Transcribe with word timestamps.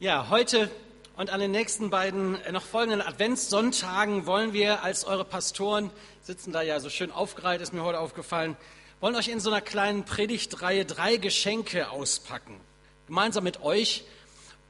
Ja, 0.00 0.28
heute 0.28 0.72
und 1.16 1.30
an 1.30 1.38
den 1.38 1.52
nächsten 1.52 1.88
beiden 1.88 2.34
äh, 2.42 2.50
noch 2.50 2.64
folgenden 2.64 3.00
Adventssonntagen 3.00 4.26
wollen 4.26 4.52
wir 4.52 4.82
als 4.82 5.04
eure 5.04 5.24
Pastoren, 5.24 5.88
sitzen 6.20 6.52
da 6.52 6.62
ja 6.62 6.80
so 6.80 6.90
schön 6.90 7.12
aufgereiht, 7.12 7.60
ist 7.60 7.72
mir 7.72 7.84
heute 7.84 8.00
aufgefallen, 8.00 8.56
wollen 9.00 9.14
euch 9.14 9.28
in 9.28 9.38
so 9.38 9.50
einer 9.50 9.60
kleinen 9.60 10.04
Predigtreihe 10.04 10.84
drei 10.84 11.16
Geschenke 11.16 11.90
auspacken. 11.90 12.58
Gemeinsam 13.06 13.44
mit 13.44 13.62
euch. 13.62 14.04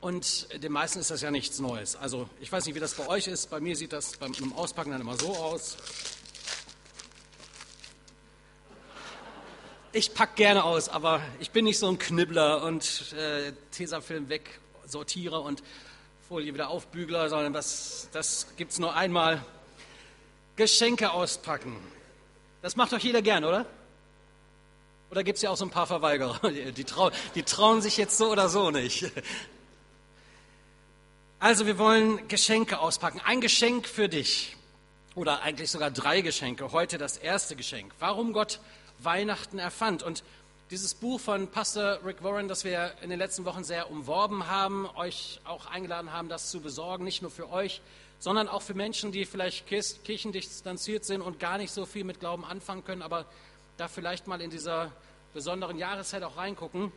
Und 0.02 0.62
den 0.62 0.72
meisten 0.72 0.98
ist 0.98 1.10
das 1.10 1.22
ja 1.22 1.30
nichts 1.30 1.58
Neues. 1.58 1.96
Also 1.96 2.28
ich 2.38 2.52
weiß 2.52 2.66
nicht, 2.66 2.74
wie 2.74 2.80
das 2.80 2.92
bei 2.92 3.08
euch 3.08 3.26
ist. 3.26 3.48
Bei 3.48 3.60
mir 3.60 3.76
sieht 3.76 3.94
das 3.94 4.18
beim 4.18 4.34
Auspacken 4.52 4.90
dann 4.90 5.00
immer 5.00 5.16
so 5.16 5.34
aus. 5.34 5.78
Ich 9.92 10.12
packe 10.12 10.34
gerne 10.34 10.64
aus, 10.64 10.90
aber 10.90 11.22
ich 11.40 11.50
bin 11.50 11.64
nicht 11.64 11.78
so 11.78 11.88
ein 11.88 11.98
Knibbler 11.98 12.62
und 12.62 13.14
äh, 13.14 13.52
Tesafilm 13.70 14.28
weg 14.28 14.60
Sortierer 14.86 15.42
und 15.42 15.62
Folie 16.28 16.54
wieder 16.54 16.68
aufbügler, 16.68 17.28
sondern 17.28 17.52
das, 17.52 18.08
das 18.12 18.46
gibt 18.56 18.72
es 18.72 18.78
nur 18.78 18.94
einmal. 18.94 19.44
Geschenke 20.56 21.10
auspacken. 21.10 21.76
Das 22.62 22.76
macht 22.76 22.92
doch 22.92 22.98
jeder 22.98 23.22
gern, 23.22 23.44
oder? 23.44 23.66
Oder 25.10 25.22
gibt 25.22 25.36
es 25.36 25.42
ja 25.42 25.50
auch 25.50 25.56
so 25.56 25.64
ein 25.64 25.70
paar 25.70 25.86
Verweigerer, 25.86 26.50
die, 26.76 26.84
trau, 26.84 27.10
die 27.34 27.42
trauen 27.42 27.82
sich 27.82 27.96
jetzt 27.96 28.16
so 28.16 28.30
oder 28.30 28.48
so 28.48 28.70
nicht. 28.70 29.10
Also 31.40 31.66
wir 31.66 31.76
wollen 31.76 32.26
Geschenke 32.28 32.78
auspacken. 32.78 33.20
Ein 33.22 33.42
Geschenk 33.42 33.86
für 33.86 34.08
dich. 34.08 34.56
Oder 35.14 35.42
eigentlich 35.42 35.70
sogar 35.70 35.90
drei 35.90 36.22
Geschenke. 36.22 36.72
Heute 36.72 36.96
das 36.96 37.18
erste 37.18 37.54
Geschenk. 37.54 37.92
Warum 37.98 38.32
Gott 38.32 38.60
Weihnachten 38.98 39.58
erfand. 39.58 40.02
Und 40.02 40.24
dieses 40.74 40.94
Buch 40.94 41.20
von 41.20 41.46
Pastor 41.46 42.04
Rick 42.04 42.24
Warren, 42.24 42.48
das 42.48 42.64
wir 42.64 42.94
in 43.00 43.08
den 43.08 43.20
letzten 43.20 43.44
Wochen 43.44 43.62
sehr 43.62 43.92
umworben 43.92 44.48
haben, 44.48 44.88
euch 44.96 45.38
auch 45.44 45.66
eingeladen 45.66 46.12
haben, 46.12 46.28
das 46.28 46.50
zu 46.50 46.60
besorgen, 46.60 47.04
nicht 47.04 47.22
nur 47.22 47.30
für 47.30 47.48
euch, 47.48 47.80
sondern 48.18 48.48
auch 48.48 48.60
für 48.60 48.74
Menschen, 48.74 49.12
die 49.12 49.24
vielleicht 49.24 49.68
kirchendistanziert 49.68 51.04
sind 51.04 51.20
und 51.22 51.38
gar 51.38 51.58
nicht 51.58 51.70
so 51.70 51.86
viel 51.86 52.02
mit 52.02 52.18
Glauben 52.18 52.44
anfangen 52.44 52.82
können, 52.82 53.02
aber 53.02 53.24
da 53.76 53.86
vielleicht 53.86 54.26
mal 54.26 54.40
in 54.40 54.50
dieser 54.50 54.90
besonderen 55.32 55.78
Jahreszeit 55.78 56.24
auch 56.24 56.36
reingucken, 56.36 56.90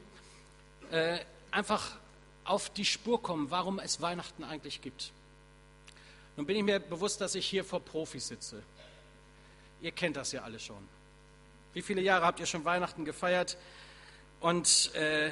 äh, 0.90 1.20
einfach 1.52 1.98
auf 2.46 2.72
die 2.72 2.86
Spur 2.86 3.22
kommen, 3.22 3.52
warum 3.52 3.78
es 3.78 4.02
Weihnachten 4.02 4.44
eigentlich 4.44 4.82
gibt. 4.82 5.12
Nun 6.36 6.48
bin 6.48 6.56
ich 6.56 6.64
mir 6.64 6.80
bewusst, 6.80 7.22
dass 7.22 7.36
ich 7.36 7.46
hier 7.46 7.64
vor 7.64 7.82
Profis 7.82 8.30
sitze. 8.30 8.64
Ihr 9.82 9.92
kennt 9.92 10.16
das 10.16 10.32
ja 10.32 10.42
alle 10.42 10.60
schon. 10.60 10.97
Wie 11.78 11.84
viele 11.84 12.02
Jahre 12.02 12.26
habt 12.26 12.40
ihr 12.40 12.48
schon 12.48 12.66
Weihnachten 12.66 13.06
gefeiert? 13.06 13.56
Und 14.40 14.96
äh, 14.96 15.30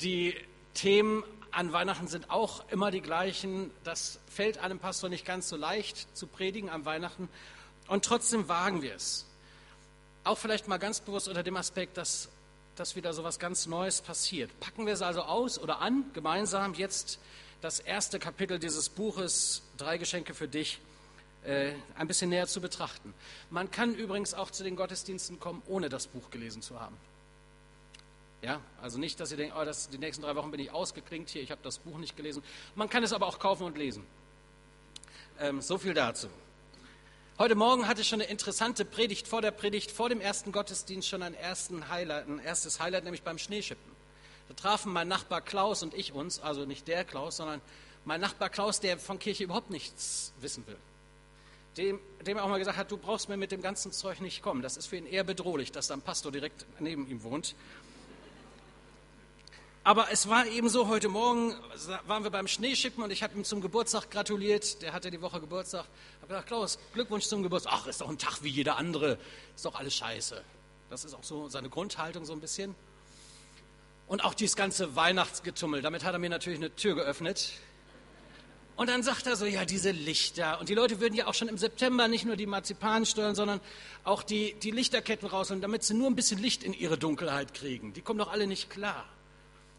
die 0.00 0.34
Themen 0.72 1.22
an 1.50 1.74
Weihnachten 1.74 2.08
sind 2.08 2.30
auch 2.30 2.66
immer 2.70 2.90
die 2.90 3.02
gleichen. 3.02 3.70
Das 3.84 4.20
fällt 4.30 4.56
einem 4.56 4.78
Pastor 4.78 5.10
nicht 5.10 5.26
ganz 5.26 5.50
so 5.50 5.56
leicht 5.56 6.16
zu 6.16 6.26
predigen 6.26 6.70
an 6.70 6.86
Weihnachten. 6.86 7.28
Und 7.88 8.06
trotzdem 8.06 8.48
wagen 8.48 8.80
wir 8.80 8.94
es. 8.94 9.26
Auch 10.24 10.38
vielleicht 10.38 10.66
mal 10.66 10.78
ganz 10.78 11.00
bewusst 11.00 11.28
unter 11.28 11.42
dem 11.42 11.58
Aspekt, 11.58 11.98
dass, 11.98 12.30
dass 12.74 12.96
wieder 12.96 13.12
so 13.12 13.20
etwas 13.20 13.38
ganz 13.38 13.66
Neues 13.66 14.00
passiert. 14.00 14.50
Packen 14.60 14.86
wir 14.86 14.94
es 14.94 15.02
also 15.02 15.24
aus 15.24 15.58
oder 15.58 15.82
an, 15.82 16.06
gemeinsam 16.14 16.72
jetzt 16.72 17.18
das 17.60 17.80
erste 17.80 18.18
Kapitel 18.18 18.58
dieses 18.58 18.88
Buches, 18.88 19.60
Drei 19.76 19.98
Geschenke 19.98 20.32
für 20.32 20.48
dich 20.48 20.80
äh, 21.44 21.72
ein 21.96 22.06
bisschen 22.06 22.30
näher 22.30 22.46
zu 22.46 22.60
betrachten. 22.60 23.12
Man 23.50 23.70
kann 23.70 23.94
übrigens 23.94 24.34
auch 24.34 24.50
zu 24.50 24.62
den 24.62 24.76
Gottesdiensten 24.76 25.40
kommen, 25.40 25.62
ohne 25.66 25.88
das 25.88 26.06
Buch 26.06 26.30
gelesen 26.30 26.62
zu 26.62 26.80
haben. 26.80 26.96
Ja, 28.42 28.60
also 28.80 28.98
nicht, 28.98 29.20
dass 29.20 29.30
ihr 29.30 29.36
denkt, 29.36 29.54
oh, 29.56 29.64
das, 29.64 29.88
die 29.88 29.98
nächsten 29.98 30.22
drei 30.22 30.34
Wochen 30.34 30.50
bin 30.50 30.60
ich 30.60 30.72
ausgeklinkt 30.72 31.30
hier, 31.30 31.42
ich 31.42 31.50
habe 31.50 31.60
das 31.62 31.78
Buch 31.78 31.98
nicht 31.98 32.16
gelesen. 32.16 32.42
Man 32.74 32.88
kann 32.88 33.02
es 33.02 33.12
aber 33.12 33.26
auch 33.26 33.38
kaufen 33.38 33.64
und 33.64 33.78
lesen. 33.78 34.04
Ähm, 35.40 35.60
so 35.60 35.78
viel 35.78 35.94
dazu. 35.94 36.28
Heute 37.38 37.54
Morgen 37.54 37.88
hatte 37.88 38.02
ich 38.02 38.08
schon 38.08 38.20
eine 38.20 38.30
interessante 38.30 38.84
Predigt 38.84 39.26
vor 39.26 39.42
der 39.42 39.50
Predigt, 39.50 39.90
vor 39.90 40.08
dem 40.08 40.20
ersten 40.20 40.52
Gottesdienst 40.52 41.08
schon 41.08 41.22
ein, 41.22 41.34
Highlight, 41.88 42.28
ein 42.28 42.38
erstes 42.38 42.78
Highlight, 42.78 43.04
nämlich 43.04 43.22
beim 43.22 43.38
Schneeschippen. 43.38 43.90
Da 44.48 44.54
trafen 44.54 44.92
mein 44.92 45.08
Nachbar 45.08 45.40
Klaus 45.40 45.82
und 45.82 45.94
ich 45.94 46.12
uns, 46.12 46.40
also 46.40 46.66
nicht 46.66 46.86
der 46.86 47.04
Klaus, 47.04 47.38
sondern 47.38 47.60
mein 48.04 48.20
Nachbar 48.20 48.50
Klaus, 48.50 48.80
der 48.80 48.98
von 48.98 49.18
Kirche 49.18 49.44
überhaupt 49.44 49.70
nichts 49.70 50.32
wissen 50.40 50.64
will 50.66 50.76
dem, 51.76 52.00
dem 52.26 52.36
er 52.36 52.44
auch 52.44 52.48
mal 52.48 52.58
gesagt 52.58 52.76
hat, 52.76 52.90
du 52.90 52.96
brauchst 52.96 53.28
mir 53.28 53.36
mit 53.36 53.52
dem 53.52 53.62
ganzen 53.62 53.92
Zeug 53.92 54.20
nicht 54.20 54.42
kommen. 54.42 54.62
Das 54.62 54.76
ist 54.76 54.86
für 54.86 54.96
ihn 54.96 55.06
eher 55.06 55.24
bedrohlich, 55.24 55.72
dass 55.72 55.86
da 55.86 55.94
ein 55.94 56.02
Pastor 56.02 56.32
direkt 56.32 56.66
neben 56.78 57.08
ihm 57.08 57.22
wohnt. 57.22 57.54
Aber 59.84 60.12
es 60.12 60.28
war 60.28 60.46
eben 60.46 60.68
so, 60.68 60.86
heute 60.86 61.08
Morgen 61.08 61.56
waren 62.06 62.22
wir 62.22 62.30
beim 62.30 62.46
Schneeschippen 62.46 63.02
und 63.02 63.10
ich 63.10 63.24
habe 63.24 63.36
ihm 63.36 63.42
zum 63.42 63.60
Geburtstag 63.60 64.10
gratuliert. 64.10 64.80
Der 64.80 64.92
hatte 64.92 65.10
die 65.10 65.20
Woche 65.20 65.40
Geburtstag. 65.40 65.86
Ich 65.86 66.22
habe 66.22 66.28
gesagt, 66.28 66.46
Klaus, 66.46 66.78
Glückwunsch 66.94 67.24
zum 67.24 67.42
Geburtstag. 67.42 67.72
Ach, 67.74 67.86
ist 67.88 68.00
doch 68.00 68.08
ein 68.08 68.18
Tag 68.18 68.42
wie 68.42 68.48
jeder 68.48 68.76
andere. 68.76 69.18
Ist 69.56 69.64
doch 69.64 69.74
alles 69.74 69.96
scheiße. 69.96 70.40
Das 70.88 71.04
ist 71.04 71.14
auch 71.14 71.24
so 71.24 71.48
seine 71.48 71.68
Grundhaltung 71.68 72.24
so 72.24 72.32
ein 72.32 72.40
bisschen. 72.40 72.76
Und 74.06 74.24
auch 74.24 74.34
dieses 74.34 74.54
ganze 74.54 74.94
Weihnachtsgetummel, 74.94 75.82
damit 75.82 76.04
hat 76.04 76.12
er 76.12 76.20
mir 76.20 76.30
natürlich 76.30 76.60
eine 76.60 76.76
Tür 76.76 76.94
geöffnet. 76.94 77.52
Und 78.74 78.88
dann 78.88 79.02
sagt 79.02 79.26
er 79.26 79.36
so, 79.36 79.44
ja, 79.44 79.64
diese 79.64 79.90
Lichter. 79.90 80.58
Und 80.58 80.68
die 80.68 80.74
Leute 80.74 81.00
würden 81.00 81.14
ja 81.14 81.26
auch 81.26 81.34
schon 81.34 81.48
im 81.48 81.58
September 81.58 82.08
nicht 82.08 82.24
nur 82.24 82.36
die 82.36 82.46
Marzipan 82.46 83.04
steuern, 83.04 83.34
sondern 83.34 83.60
auch 84.04 84.22
die, 84.22 84.54
die 84.54 84.70
Lichterketten 84.70 85.28
rausholen, 85.28 85.60
damit 85.60 85.84
sie 85.84 85.94
nur 85.94 86.08
ein 86.08 86.16
bisschen 86.16 86.40
Licht 86.40 86.64
in 86.64 86.72
ihre 86.72 86.96
Dunkelheit 86.96 87.52
kriegen. 87.54 87.92
Die 87.92 88.00
kommen 88.00 88.18
doch 88.18 88.32
alle 88.32 88.46
nicht 88.46 88.70
klar. 88.70 89.04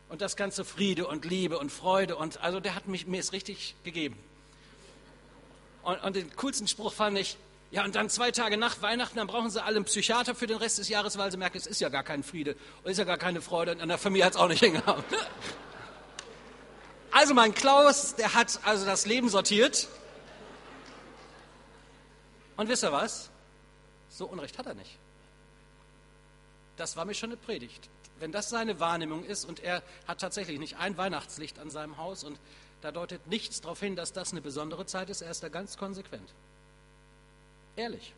Und 0.09 0.22
das 0.22 0.36
ganze 0.36 0.64
Friede 0.64 1.08
und 1.08 1.26
Liebe 1.26 1.58
und 1.58 1.72
Freude 1.72 2.16
und, 2.16 2.40
also 2.42 2.59
der 2.59 2.76
hat 2.76 2.88
mich, 2.88 3.08
mir 3.08 3.20
es 3.20 3.34
richtig 3.34 3.76
gegeben. 3.84 4.16
Und, 5.81 6.02
und 6.04 6.16
den 6.16 6.34
coolsten 6.36 6.68
Spruch 6.68 6.94
fand 6.94 7.18
ich, 7.18 7.38
ja, 7.72 7.84
und 7.84 7.96
dann 7.96 8.08
zwei 8.08 8.30
Tage 8.30 8.56
nach 8.56 8.84
Weihnachten, 8.84 9.18
dann 9.18 9.25
brauchen 9.25 9.50
sie 9.50 9.64
alle 9.64 9.78
einen 9.78 9.86
Psychiater 9.86 10.36
für 10.36 10.46
den 10.46 10.58
Rest 10.58 10.78
des 10.78 10.90
Jahres, 10.90 11.18
weil 11.18 11.31
sie 11.31 11.38
merken, 11.38 11.58
es 11.58 11.66
ist 11.66 11.81
ja 11.81 11.90
gar 11.90 12.04
kein 12.04 12.22
Friede 12.22 12.52
und 12.84 12.86
es 12.86 12.92
ist 12.92 12.98
ja 13.00 13.06
gar 13.06 13.18
keine 13.18 13.42
Freude 13.42 13.72
und 13.72 13.81
an 13.81 13.90
der 13.90 13.98
Familie 13.98 14.25
hat 14.25 14.34
es 14.34 14.40
auch 14.40 14.48
nicht 14.48 14.64
hingehauen. 14.64 15.04
Also 17.13 17.35
mein 17.35 17.53
Klaus, 17.53 18.16
der 18.16 18.34
hat 18.34 18.59
also 18.63 18.88
das 18.88 19.06
Leben 19.06 19.29
sortiert. 19.29 19.88
Und 22.57 22.68
wisst 22.69 22.84
ihr 22.84 22.91
was? 22.91 23.29
So 24.09 24.25
Unrecht 24.25 24.57
hat 24.57 24.66
er 24.66 24.74
nicht. 24.74 24.97
Das 26.75 26.97
war 26.97 27.06
mir 27.06 27.13
schon 27.13 27.29
eine 27.29 27.38
Predigt. 27.38 27.88
Wenn 28.19 28.31
das 28.31 28.50
seine 28.50 28.79
Wahrnehmung 28.79 29.24
ist 29.25 29.46
und 29.46 29.59
er 29.59 29.84
hat 30.07 30.22
tatsächlich 30.22 30.57
nicht 30.57 30.78
ein 30.78 30.97
Weihnachtslicht 30.97 31.59
an 31.59 31.69
seinem 31.69 31.97
Haus 31.97 32.24
und 32.24 32.40
da 32.81 32.91
deutet 32.91 33.28
nichts 33.28 33.62
darauf 33.62 33.80
hin, 33.80 33.95
dass 33.95 34.12
das 34.12 34.31
eine 34.31 34.41
besondere 34.41 34.88
Zeit 34.88 35.12
ist, 35.12 35.22
er 35.22 35.30
ist 35.30 35.44
da 35.44 35.50
ganz 35.50 35.78
konsequent. 35.78 36.34
Ehrlich. 37.75 38.13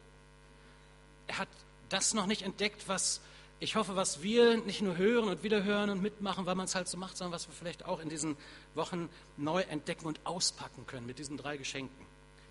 Er 1.28 1.40
hat 1.40 1.50
das 1.90 2.14
noch 2.14 2.28
nicht 2.28 2.44
entdeckt, 2.44 2.88
was 2.88 3.20
ich 3.60 3.76
hoffe, 3.76 3.96
was 3.96 4.22
wir 4.22 4.58
nicht 4.58 4.82
nur 4.82 4.98
hören 4.98 5.30
und 5.30 5.44
wiederhören 5.44 5.90
und 5.90 6.02
mitmachen, 6.02 6.46
weil 6.46 6.56
man 6.56 6.66
es 6.66 6.76
halt 6.76 6.88
so 6.88 6.98
macht, 6.98 7.18
sondern 7.18 7.34
was 7.34 7.48
wir 7.48 7.54
vielleicht 7.54 7.86
auch 7.86 8.00
in 8.00 8.10
diesen 8.10 8.36
Wochen 8.74 9.10
neu 9.38 9.62
entdecken 9.62 10.06
und 10.06 10.20
auspacken 10.26 10.86
können 10.86 11.06
mit 11.06 11.20
diesen 11.20 11.38
drei 11.38 11.58
Geschenken, 11.58 12.06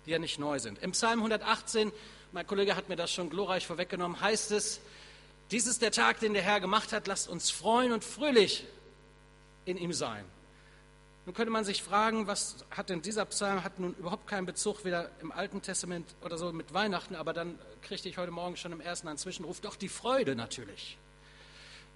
die 0.05 0.11
ja 0.11 0.19
nicht 0.19 0.39
neu 0.39 0.59
sind. 0.59 0.79
Im 0.79 0.91
Psalm 0.91 1.19
118, 1.19 1.91
mein 2.31 2.47
Kollege 2.47 2.75
hat 2.75 2.89
mir 2.89 2.95
das 2.95 3.11
schon 3.11 3.29
glorreich 3.29 3.67
vorweggenommen, 3.67 4.19
heißt 4.19 4.51
es, 4.51 4.81
dies 5.51 5.67
ist 5.67 5.83
der 5.83 5.91
Tag, 5.91 6.19
den 6.21 6.33
der 6.33 6.41
Herr 6.41 6.59
gemacht 6.59 6.91
hat, 6.91 7.05
lasst 7.05 7.29
uns 7.29 7.51
freuen 7.51 7.91
und 7.91 8.03
fröhlich 8.03 8.65
in 9.65 9.77
ihm 9.77 9.93
sein. 9.93 10.25
Nun 11.25 11.33
könnte 11.33 11.51
man 11.51 11.65
sich 11.65 11.81
fragen, 11.81 12.27
was 12.27 12.57
hat 12.69 12.89
denn 12.89 13.01
dieser 13.01 13.25
Psalm, 13.25 13.63
hat 13.63 13.79
nun 13.79 13.95
überhaupt 13.95 14.27
keinen 14.27 14.45
Bezug 14.45 14.85
weder 14.85 15.09
im 15.21 15.31
Alten 15.31 15.61
Testament 15.61 16.13
oder 16.23 16.37
so 16.37 16.53
mit 16.53 16.73
Weihnachten, 16.73 17.15
aber 17.15 17.33
dann 17.33 17.57
kriegte 17.81 18.07
ich 18.07 18.17
heute 18.17 18.31
Morgen 18.31 18.57
schon 18.57 18.71
im 18.71 18.79
ersten 18.79 19.07
einen 19.07 19.17
Zwischenruf, 19.17 19.59
doch 19.59 19.75
die 19.75 19.89
Freude 19.89 20.35
natürlich. 20.35 20.97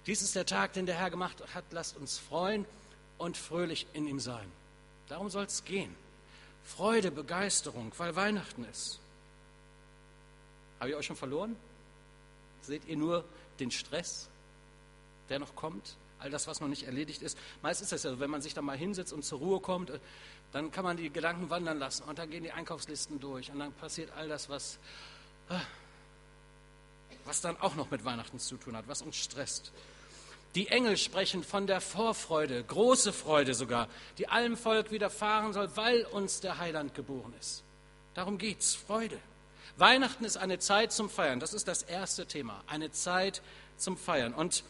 Dies 0.06 0.22
ist 0.22 0.34
der 0.34 0.46
Tag, 0.46 0.72
den 0.72 0.86
der 0.86 0.96
Herr 0.96 1.10
gemacht 1.10 1.36
hat, 1.54 1.64
lasst 1.70 1.96
uns 1.96 2.18
freuen 2.18 2.64
und 3.18 3.36
fröhlich 3.36 3.86
in 3.92 4.08
ihm 4.08 4.18
sein. 4.18 4.50
Darum 5.08 5.30
soll 5.30 5.44
es 5.44 5.64
gehen. 5.64 5.94
Freude, 6.64 7.10
Begeisterung, 7.12 7.92
weil 7.98 8.16
Weihnachten 8.16 8.64
ist. 8.64 8.98
Habe 10.80 10.90
ich 10.90 10.96
euch 10.96 11.06
schon 11.06 11.16
verloren? 11.16 11.54
Seht 12.62 12.86
ihr 12.86 12.96
nur 12.96 13.24
den 13.60 13.70
Stress, 13.70 14.28
der 15.28 15.38
noch 15.38 15.54
kommt? 15.54 15.96
All 16.20 16.30
das, 16.30 16.46
was 16.46 16.60
noch 16.60 16.68
nicht 16.68 16.84
erledigt 16.84 17.22
ist. 17.22 17.36
Meist 17.62 17.82
ist 17.82 17.92
es 17.92 18.02
ja, 18.02 18.18
wenn 18.20 18.30
man 18.30 18.42
sich 18.42 18.54
da 18.54 18.62
mal 18.62 18.76
hinsetzt 18.76 19.12
und 19.12 19.24
zur 19.24 19.38
Ruhe 19.38 19.60
kommt, 19.60 19.90
äh, 19.90 19.98
dann 20.52 20.70
kann 20.70 20.84
man 20.84 20.96
die 20.96 21.10
Gedanken 21.10 21.50
wandern 21.50 21.78
lassen 21.78 22.04
und 22.04 22.18
dann 22.18 22.30
gehen 22.30 22.42
die 22.42 22.52
Einkaufslisten 22.52 23.20
durch 23.20 23.50
und 23.50 23.58
dann 23.58 23.72
passiert 23.72 24.10
all 24.16 24.28
das, 24.28 24.48
was, 24.48 24.78
äh, 25.48 25.54
was 27.24 27.40
dann 27.40 27.56
auch 27.60 27.74
noch 27.74 27.90
mit 27.90 28.04
Weihnachten 28.04 28.38
zu 28.38 28.56
tun 28.56 28.76
hat, 28.76 28.88
was 28.88 29.02
uns 29.02 29.16
stresst. 29.16 29.72
Die 30.56 30.66
Engel 30.66 30.96
sprechen 30.96 31.44
von 31.44 31.68
der 31.68 31.80
Vorfreude, 31.80 32.64
große 32.64 33.12
Freude 33.12 33.54
sogar, 33.54 33.88
die 34.18 34.28
allem 34.28 34.56
Volk 34.56 34.90
widerfahren 34.90 35.52
soll, 35.52 35.70
weil 35.76 36.04
uns 36.06 36.40
der 36.40 36.58
Heiland 36.58 36.94
geboren 36.94 37.32
ist. 37.38 37.62
Darum 38.14 38.36
geht's, 38.36 38.74
Freude. 38.74 39.18
Weihnachten 39.76 40.24
ist 40.24 40.36
eine 40.36 40.58
Zeit 40.58 40.92
zum 40.92 41.08
Feiern. 41.08 41.38
Das 41.38 41.54
ist 41.54 41.68
das 41.68 41.82
erste 41.82 42.26
Thema, 42.26 42.62
eine 42.66 42.90
Zeit 42.90 43.42
zum 43.76 43.96
Feiern. 43.96 44.34
Und 44.34 44.64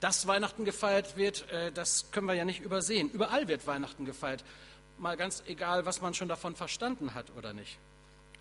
Dass 0.00 0.26
Weihnachten 0.26 0.64
gefeiert 0.64 1.16
wird, 1.16 1.50
äh, 1.50 1.72
das 1.72 2.10
können 2.10 2.26
wir 2.26 2.34
ja 2.34 2.44
nicht 2.44 2.60
übersehen. 2.60 3.10
Überall 3.10 3.48
wird 3.48 3.66
Weihnachten 3.66 4.04
gefeiert. 4.04 4.44
Mal 4.98 5.16
ganz 5.16 5.42
egal, 5.46 5.86
was 5.86 6.00
man 6.00 6.14
schon 6.14 6.28
davon 6.28 6.54
verstanden 6.54 7.14
hat 7.14 7.26
oder 7.36 7.52
nicht. 7.52 7.78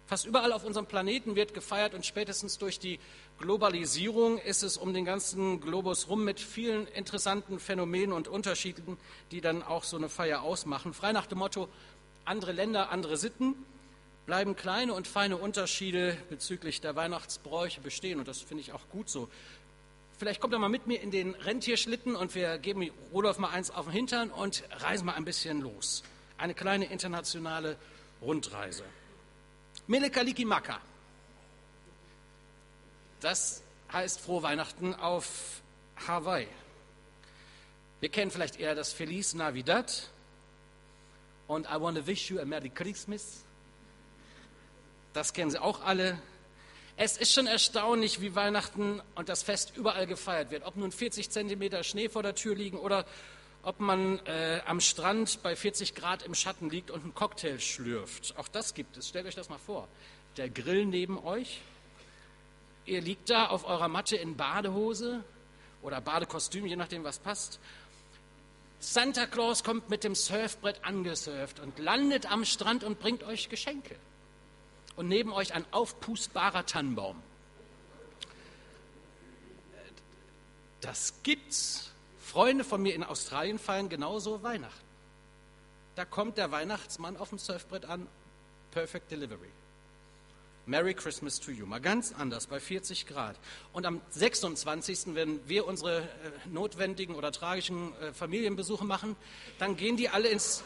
Fast 0.08 0.26
überall 0.26 0.54
auf 0.54 0.64
unserem 0.64 0.86
Planeten 0.86 1.36
wird 1.36 1.54
gefeiert 1.54 1.94
und 1.94 2.06
spätestens 2.06 2.58
durch 2.58 2.80
die 2.80 2.98
Globalisierung 3.40 4.38
ist 4.38 4.64
es 4.64 4.78
um 4.78 4.94
den 4.94 5.04
ganzen 5.04 5.60
Globus 5.60 6.08
rum 6.08 6.24
mit 6.24 6.40
vielen 6.40 6.88
interessanten 6.88 7.60
Phänomenen 7.60 8.14
und 8.14 8.30
Unterschieden, 8.30 8.98
die 9.32 9.42
dann 9.42 9.64
auch 9.64 9.84
so 9.84 9.98
eine 9.98 10.08
Feier 10.08 10.44
ausmachen. 10.44 10.94
Frei 10.94 11.12
nach 11.12 11.26
dem 11.26 11.40
Motto, 11.40 11.68
andere 12.24 12.54
Länder, 12.54 12.90
andere 12.90 13.18
Sitten, 13.18 13.54
bleiben 14.26 14.56
kleine 14.56 14.94
und 14.94 15.10
feine 15.10 15.36
Unterschiede 15.36 16.18
bezüglich 16.30 16.80
der 16.80 16.96
Weihnachtsbräuche 16.96 17.82
bestehen 17.82 18.20
und 18.20 18.30
das 18.30 18.42
finde 18.42 18.62
ich 18.62 18.72
auch 18.72 18.88
gut 18.90 19.10
so. 19.10 19.28
Vielleicht 20.18 20.42
kommt 20.42 20.54
er 20.54 20.60
mal 20.60 20.70
mit 20.70 20.88
mir 20.88 21.00
in 21.00 21.12
den 21.12 21.36
Rentierschlitten 21.36 22.16
und 22.16 22.34
wir 22.34 22.58
geben 22.58 22.90
Rudolf 23.14 23.38
mal 23.38 23.52
eins 23.52 23.70
auf 23.70 23.86
den 23.86 23.94
Hintern 23.94 24.32
und 24.32 24.64
reisen 24.72 25.06
mal 25.06 25.14
ein 25.14 25.26
bisschen 25.26 25.62
los. 25.62 26.04
Eine 26.40 26.56
kleine 26.56 26.86
internationale 26.86 27.78
Rundreise. 28.22 28.84
Melekalikimaka. 29.86 30.82
Das 33.20 33.62
heißt 33.92 34.20
frohe 34.20 34.42
Weihnachten 34.42 34.96
auf 34.96 35.62
Hawaii. 36.08 36.48
Wir 38.00 38.10
kennen 38.10 38.32
vielleicht 38.32 38.60
eher 38.60 38.74
das 38.74 38.94
Feliz 38.94 39.36
Navidad 39.36 40.10
und 41.48 41.68
I 41.68 41.80
want 41.80 41.98
to 41.98 42.08
wish 42.08 42.30
you 42.30 42.40
a 42.40 42.46
Merry 42.46 42.70
Christmas. 42.70 43.44
Das 45.14 45.32
kennen 45.34 45.52
Sie 45.52 45.62
auch 45.62 45.84
alle. 45.84 46.20
Es 47.00 47.16
ist 47.16 47.32
schon 47.32 47.46
erstaunlich, 47.46 48.22
wie 48.22 48.34
Weihnachten 48.34 49.04
und 49.14 49.30
das 49.30 49.44
Fest 49.44 49.74
überall 49.76 50.08
gefeiert 50.08 50.50
wird. 50.50 50.66
Ob 50.66 50.78
nun 50.78 50.92
40 50.92 51.30
Zentimeter 51.30 51.84
Schnee 51.84 52.10
vor 52.10 52.24
der 52.24 52.34
Tür 52.34 52.56
liegen 52.56 52.80
oder 52.80 53.06
ob 53.62 53.80
man 53.80 54.18
äh, 54.26 54.62
am 54.66 54.82
Strand 54.82 55.44
bei 55.44 55.56
40 55.56 55.94
Grad 55.94 56.24
im 56.24 56.34
Schatten 56.34 56.72
liegt 56.72 56.90
und 56.90 57.04
einen 57.04 57.14
Cocktail 57.14 57.60
schlürft. 57.60 58.34
Auch 58.38 58.48
das 58.48 58.74
gibt 58.74 58.98
es. 58.98 59.10
Stellt 59.10 59.28
euch 59.28 59.36
das 59.36 59.48
mal 59.48 59.60
vor. 59.60 59.88
Der 60.38 60.50
Grill 60.50 60.88
neben 60.88 61.24
euch. 61.24 61.62
Ihr 62.88 63.02
liegt 63.02 63.30
da 63.30 63.46
auf 63.46 63.66
eurer 63.66 63.90
Matte 63.90 64.16
in 64.16 64.36
Badehose 64.36 65.24
oder 65.84 66.02
Badekostüm, 66.02 66.66
je 66.66 66.78
nachdem, 66.78 67.04
was 67.04 67.20
passt. 67.20 67.60
Santa 68.80 69.28
Claus 69.28 69.64
kommt 69.64 69.92
mit 69.92 70.04
dem 70.04 70.16
Surfbrett 70.16 70.84
angesurft 70.84 71.60
und 71.60 71.78
landet 71.78 72.32
am 72.32 72.44
Strand 72.44 72.84
und 72.84 73.00
bringt 73.00 73.24
euch 73.24 73.50
Geschenke. 73.50 73.98
Und 74.98 75.08
neben 75.08 75.32
euch 75.32 75.54
ein 75.54 75.66
aufpustbarer 75.72 76.66
Tannenbaum. 76.66 77.22
Das 80.82 81.14
gibt's. 81.24 81.92
Freunde 82.20 82.66
von 82.66 82.82
mir 82.82 82.94
in 82.94 83.04
Australien 83.04 83.58
feiern 83.58 83.88
genauso 83.88 84.44
Weihnachten. 84.44 84.86
Da 85.96 86.04
kommt 86.04 86.38
der 86.38 86.52
Weihnachtsmann 86.52 87.16
auf 87.16 87.30
dem 87.30 87.40
Surfbrett 87.40 87.86
an, 87.86 88.06
Perfect 88.72 89.10
Delivery. 89.10 89.50
Merry 90.68 90.94
Christmas 90.94 91.40
to 91.40 91.50
you. 91.50 91.66
Mal 91.66 91.80
ganz 91.80 92.14
anders, 92.14 92.48
bei 92.48 92.60
40 92.60 93.08
Grad. 93.08 93.38
Und 93.72 93.86
am 93.86 94.02
26., 94.10 95.16
wenn 95.16 95.40
wir 95.48 95.66
unsere 95.66 96.02
äh, 96.02 96.04
notwendigen 96.52 97.16
oder 97.16 97.32
tragischen 97.32 97.94
äh, 98.02 98.12
Familienbesuche 98.12 98.84
machen, 98.84 99.16
dann 99.60 99.78
gehen 99.78 99.96
die 99.96 100.10
alle 100.10 100.28
ins, 100.28 100.64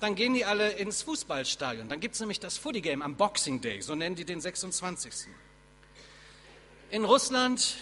dann 0.00 0.14
gehen 0.14 0.34
die 0.34 0.44
alle 0.44 0.70
ins 0.72 1.02
Fußballstadion. 1.02 1.88
Dann 1.88 2.00
gibt 2.00 2.14
es 2.14 2.20
nämlich 2.20 2.40
das 2.40 2.56
Footy 2.58 2.80
Game 2.80 3.02
am 3.02 3.16
Boxing 3.16 3.60
Day, 3.60 3.80
so 3.80 3.94
nennen 3.94 4.16
die 4.16 4.24
den 4.24 4.40
26. 4.40 5.28
In 6.90 7.04
Russland 7.04 7.76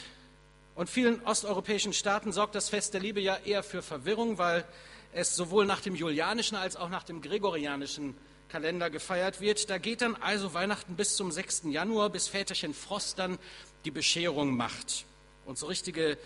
und 0.74 0.90
vielen 0.90 1.22
osteuropäischen 1.22 1.92
Staaten 1.92 2.32
sorgt 2.32 2.54
das 2.54 2.68
Fest 2.68 2.94
der 2.94 3.00
Liebe 3.00 3.20
ja 3.20 3.36
eher 3.44 3.62
für 3.62 3.82
Verwirrung, 3.82 4.38
weil 4.38 4.64
es 5.12 5.34
sowohl 5.34 5.64
nach 5.64 5.80
dem 5.80 5.94
julianischen 5.94 6.56
als 6.56 6.76
auch 6.76 6.88
nach 6.88 7.04
dem 7.04 7.22
gregorianischen 7.22 8.16
Kalender 8.48 8.90
gefeiert 8.90 9.40
wird. 9.40 9.70
Da 9.70 9.78
geht 9.78 10.02
dann 10.02 10.14
also 10.16 10.54
Weihnachten 10.54 10.96
bis 10.96 11.16
zum 11.16 11.32
6. 11.32 11.64
Januar, 11.70 12.10
bis 12.10 12.28
Väterchen 12.28 12.74
Frost 12.74 13.18
dann 13.18 13.38
die 13.84 13.90
Bescherung 13.90 14.56
macht. 14.56 15.04
Und 15.46 15.58
so 15.58 15.66
richtige 15.66 16.18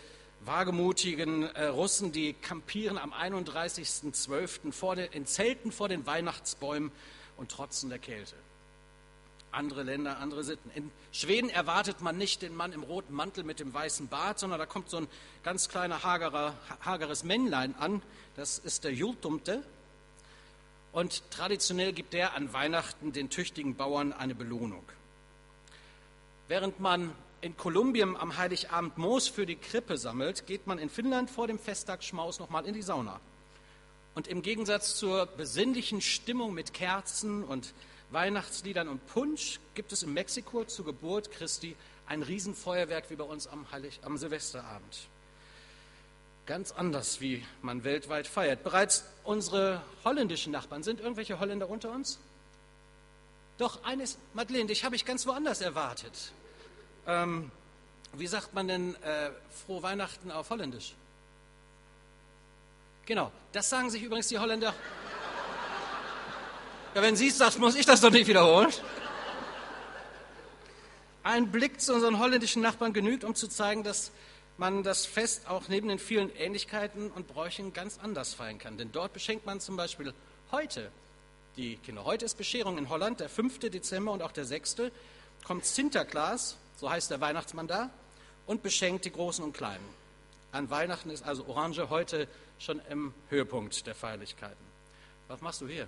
wagemutigen 0.45 1.43
äh, 1.43 1.67
Russen, 1.67 2.13
die 2.13 2.33
kampieren 2.33 2.99
am 2.99 3.13
31.12. 3.13 5.11
in 5.13 5.27
Zelten 5.27 5.73
vor 5.73 5.89
den 5.89 6.07
Weihnachtsbäumen 6.07 6.91
und 7.37 7.51
trotzen 7.51 7.91
der 7.91 7.99
Kälte 7.99 8.37
andere 9.53 9.83
Länder, 9.83 10.19
andere 10.19 10.45
Sitten. 10.45 10.71
In 10.75 10.91
Schweden 11.13 11.51
erwartet 11.51 12.01
man 12.01 12.17
nicht 12.17 12.43
den 12.43 12.55
Mann 12.55 12.73
im 12.73 12.83
roten 12.83 13.15
Mantel 13.15 13.45
mit 13.45 13.61
dem 13.61 13.73
weißen 13.73 14.09
Bart, 14.09 14.39
sondern 14.39 14.59
da 14.59 14.67
kommt 14.67 14.91
so 14.91 14.99
ein 14.99 15.09
ganz 15.43 15.69
kleiner, 15.69 16.03
hagerer, 16.03 16.55
hageres 16.85 17.25
Männlein 17.25 17.75
an. 17.77 18.03
Das 18.37 18.59
ist 18.59 18.85
der 18.85 18.93
Jultumte. 18.93 19.63
Und 20.93 21.23
traditionell 21.31 21.93
gibt 21.93 22.13
der 22.13 22.35
an 22.35 22.53
Weihnachten 22.53 23.13
den 23.13 23.31
tüchtigen 23.31 23.77
Bauern 23.77 24.13
eine 24.13 24.35
Belohnung. 24.35 24.85
Während 26.49 26.81
man 26.81 27.13
in 27.41 27.57
Kolumbien 27.57 28.17
am 28.17 28.37
Heiligabend 28.37 28.99
Moos 28.99 29.29
für 29.29 29.47
die 29.47 29.57
Krippe 29.57 29.97
sammelt, 29.97 30.47
geht 30.47 30.67
man 30.67 30.79
in 30.79 30.91
Finnland 30.91 31.31
vor 31.31 31.47
dem 31.47 31.59
Festtag 31.59 32.05
Schmaus 32.05 32.39
nochmal 32.39 32.67
in 32.67 32.75
die 32.75 32.83
Sauna. 32.83 33.21
Und 34.15 34.29
im 34.29 34.43
Gegensatz 34.43 34.97
zur 34.97 35.27
besinnlichen 35.27 36.01
Stimmung 36.01 36.53
mit 36.53 36.75
Kerzen 36.75 37.45
und 37.45 37.73
Weihnachtsliedern 38.11 38.89
und 38.89 39.07
Punsch 39.07 39.61
gibt 39.75 39.93
es 39.93 40.03
in 40.03 40.13
Mexiko 40.13 40.65
zur 40.65 40.85
Geburt 40.85 41.31
Christi 41.31 41.77
ein 42.07 42.23
Riesenfeuerwerk 42.23 43.09
wie 43.09 43.17
bei 43.17 43.25
uns 43.25 43.47
am, 43.47 43.71
Heilig, 43.71 44.01
am 44.03 44.19
Silvesterabend. 44.19 45.09
Ganz 46.45 46.73
anders, 46.73 47.21
wie 47.21 47.45
man 47.63 47.85
weltweit 47.85 48.27
feiert. 48.27 48.65
Bereits 48.65 49.05
unsere 49.23 49.83
holländischen 50.05 50.53
Nachbarn, 50.53 50.83
sind 50.83 51.01
irgendwelche 51.01 51.39
Holländer 51.39 51.71
unter 51.71 51.93
uns? 51.93 52.19
Doch, 53.59 53.85
eines, 53.85 54.19
Madeleine, 54.35 54.67
dich 54.67 54.85
habe 54.85 54.97
ich 54.97 55.05
ganz 55.05 55.27
woanders 55.27 55.61
erwartet. 55.61 56.33
Ähm, 57.11 57.51
wie 58.15 58.27
sagt 58.27 58.55
man 58.55 58.69
denn 58.69 58.95
äh, 59.03 59.31
frohe 59.67 59.83
Weihnachten 59.83 60.31
auf 60.31 60.51
Holländisch? 60.51 60.95
Genau, 63.07 63.31
das 63.53 63.69
sagen 63.69 63.91
sich 63.91 64.03
übrigens 64.03 64.29
die 64.29 64.39
Holländer 64.39 64.75
ja, 66.95 67.03
wenn 67.03 67.15
sie 67.15 67.29
es 67.29 67.39
sagt, 67.39 67.59
muss 67.61 67.77
ich 67.77 67.87
das 67.87 68.01
doch 68.01 68.11
nicht 68.11 68.27
wiederholen. 68.27 68.69
Ein 71.23 71.53
Blick 71.53 71.81
zu 71.81 71.95
unseren 71.95 72.19
holländischen 72.19 72.63
Nachbarn 72.63 72.93
genügt, 72.93 73.23
um 73.23 73.37
zu 73.37 73.47
zeigen, 73.47 73.85
dass 73.85 74.11
man 74.59 74.83
das 74.83 75.07
Fest 75.07 75.49
auch 75.49 75.69
neben 75.69 75.87
den 75.87 76.01
vielen 76.01 76.35
Ähnlichkeiten 76.35 77.13
und 77.13 77.29
Bräuchen 77.29 77.73
ganz 77.73 78.01
anders 78.03 78.35
feiern 78.35 78.59
kann. 78.59 78.77
Denn 78.77 78.91
dort 78.91 79.13
beschenkt 79.13 79.47
man 79.47 79.61
zum 79.61 79.77
Beispiel 79.77 80.13
heute 80.51 80.91
die 81.57 81.77
Kinder. 81.77 82.05
Heute 82.05 82.25
ist 82.25 82.37
Bescherung 82.37 82.77
in 82.77 82.89
Holland, 82.89 83.21
der 83.21 83.29
5. 83.29 83.61
Dezember 83.61 84.11
und 84.11 84.23
auch 84.23 84.33
der 84.33 84.45
6. 84.45 84.77
kommt 85.45 85.65
Sinterklaas, 85.67 86.57
so 86.81 86.89
heißt 86.89 87.11
der 87.11 87.21
Weihnachtsmann 87.21 87.69
da, 87.69 87.91
und 88.47 88.63
beschenkt 88.63 89.05
die 89.05 89.13
Großen 89.13 89.45
und 89.45 89.53
Kleinen. 89.53 89.85
An 90.51 90.71
Weihnachten 90.71 91.11
ist 91.11 91.25
also 91.25 91.47
Orange 91.47 91.91
heute 91.91 92.27
schon 92.59 92.81
im 92.89 93.13
Höhepunkt 93.29 93.87
der 93.87 93.95
Feierlichkeiten. 93.95 94.65
Was 95.29 95.43
machst 95.43 95.61
du 95.61 95.69
hier? 95.69 95.87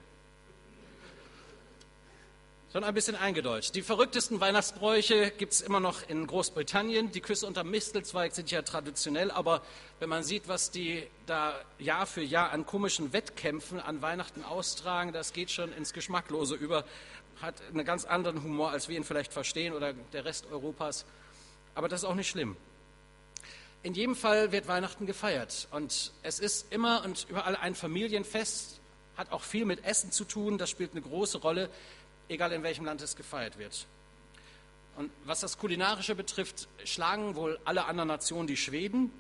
Schon 2.72 2.84
ein 2.84 2.94
bisschen 2.94 3.16
eingedeutscht. 3.16 3.74
Die 3.74 3.82
verrücktesten 3.82 4.40
Weihnachtsbräuche 4.40 5.30
gibt 5.30 5.52
es 5.52 5.60
immer 5.62 5.80
noch 5.80 6.08
in 6.08 6.26
Großbritannien. 6.26 7.10
Die 7.10 7.20
Küsse 7.20 7.46
unter 7.46 7.64
Mistelzweig 7.64 8.34
sind 8.34 8.50
ja 8.50 8.62
traditionell, 8.62 9.30
aber 9.30 9.62
wenn 9.98 10.08
man 10.08 10.22
sieht, 10.22 10.46
was 10.46 10.70
die 10.70 11.06
da 11.26 11.54
Jahr 11.78 12.06
für 12.06 12.22
Jahr 12.22 12.50
an 12.50 12.64
komischen 12.64 13.12
Wettkämpfen 13.12 13.80
an 13.80 14.00
Weihnachten 14.00 14.44
austragen, 14.44 15.12
das 15.12 15.32
geht 15.32 15.50
schon 15.50 15.72
ins 15.72 15.92
Geschmacklose 15.92 16.54
über, 16.54 16.84
hat 17.42 17.56
einen 17.68 17.84
ganz 17.84 18.04
anderen 18.04 18.42
Humor, 18.42 18.70
als 18.70 18.88
wir 18.88 18.96
ihn 18.96 19.04
vielleicht 19.04 19.32
verstehen 19.32 19.74
oder 19.74 19.92
der 19.92 20.24
Rest 20.24 20.46
Europas. 20.50 21.04
Aber 21.74 21.88
das 21.88 22.02
ist 22.02 22.08
auch 22.08 22.14
nicht 22.14 22.30
schlimm. 22.30 22.56
In 23.82 23.94
jedem 23.94 24.14
Fall 24.14 24.52
wird 24.52 24.68
Weihnachten 24.68 25.06
gefeiert 25.06 25.66
und 25.72 26.12
es 26.22 26.38
ist 26.38 26.72
immer 26.72 27.04
und 27.04 27.26
überall 27.28 27.56
ein 27.56 27.74
Familienfest, 27.74 28.80
hat 29.16 29.32
auch 29.32 29.42
viel 29.42 29.64
mit 29.64 29.84
Essen 29.84 30.12
zu 30.12 30.24
tun, 30.24 30.56
das 30.56 30.70
spielt 30.70 30.92
eine 30.92 31.02
große 31.02 31.38
Rolle 31.38 31.68
egal 32.32 32.52
in 32.52 32.62
welchem 32.62 32.84
Land 32.84 33.02
es 33.02 33.16
gefeiert 33.16 33.58
wird. 33.58 33.86
Und 34.96 35.10
was 35.24 35.40
das 35.40 35.58
Kulinarische 35.58 36.14
betrifft, 36.14 36.68
schlagen 36.84 37.34
wohl 37.34 37.58
alle 37.64 37.86
anderen 37.86 38.08
Nationen 38.08 38.46
die 38.46 38.56
Schweden. 38.56 39.10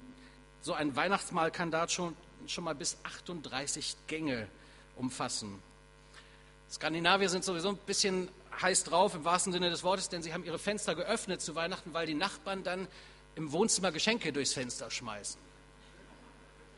So 0.60 0.74
ein 0.74 0.94
Weihnachtsmahl 0.96 1.50
kann 1.50 1.70
da 1.70 1.88
schon, 1.88 2.16
schon 2.46 2.64
mal 2.64 2.74
bis 2.74 2.98
38 3.04 3.96
Gänge 4.06 4.48
umfassen. 4.96 5.62
Skandinavier 6.72 7.28
sind 7.28 7.44
sowieso 7.44 7.68
ein 7.68 7.76
bisschen 7.76 8.28
heiß 8.60 8.84
drauf 8.84 9.14
im 9.14 9.24
wahrsten 9.24 9.52
Sinne 9.52 9.68
des 9.68 9.82
Wortes, 9.82 10.08
denn 10.08 10.22
sie 10.22 10.32
haben 10.32 10.44
ihre 10.44 10.58
Fenster 10.58 10.94
geöffnet 10.94 11.42
zu 11.42 11.54
Weihnachten, 11.54 11.92
weil 11.92 12.06
die 12.06 12.14
Nachbarn 12.14 12.64
dann 12.64 12.88
im 13.34 13.52
Wohnzimmer 13.52 13.92
Geschenke 13.92 14.32
durchs 14.32 14.54
Fenster 14.54 14.90
schmeißen. 14.90 15.38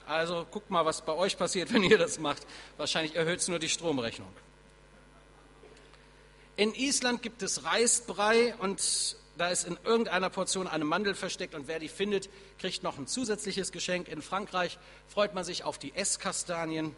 Also 0.06 0.46
guckt 0.50 0.68
mal, 0.70 0.84
was 0.84 1.02
bei 1.02 1.12
euch 1.12 1.38
passiert, 1.38 1.72
wenn 1.72 1.84
ihr 1.84 1.96
das 1.96 2.18
macht. 2.18 2.44
Wahrscheinlich 2.76 3.14
erhöht 3.14 3.38
es 3.38 3.48
nur 3.48 3.60
die 3.60 3.68
Stromrechnung. 3.68 4.28
In 6.56 6.74
Island 6.74 7.22
gibt 7.22 7.42
es 7.42 7.64
Reisbrei 7.64 8.54
und 8.56 9.16
da 9.36 9.48
ist 9.48 9.64
in 9.64 9.78
irgendeiner 9.84 10.30
Portion 10.30 10.66
eine 10.66 10.84
Mandel 10.84 11.14
versteckt 11.14 11.54
und 11.54 11.68
wer 11.68 11.78
die 11.78 11.88
findet, 11.88 12.28
kriegt 12.58 12.82
noch 12.82 12.98
ein 12.98 13.06
zusätzliches 13.06 13.70
Geschenk. 13.70 14.08
In 14.08 14.22
Frankreich 14.22 14.78
freut 15.08 15.34
man 15.34 15.44
sich 15.44 15.64
auf 15.64 15.78
die 15.78 15.94
Esskastanien, 15.94 16.94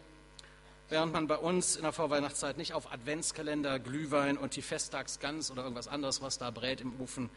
während 0.89 1.13
man 1.13 1.27
bei 1.27 1.37
uns 1.37 1.75
in 1.75 1.83
der 1.83 1.91
Vorweihnachtszeit 1.91 2.57
nicht 2.57 2.73
auf 2.73 2.91
Adventskalender, 2.91 3.79
Glühwein 3.79 4.37
und 4.37 4.55
die 4.55 4.61
Festtagsgans 4.61 5.51
oder 5.51 5.63
irgendwas 5.63 5.87
anderes, 5.87 6.21
was 6.21 6.37
da 6.37 6.51
brät 6.51 6.81
im 6.81 6.99
Ofen, 7.01 7.29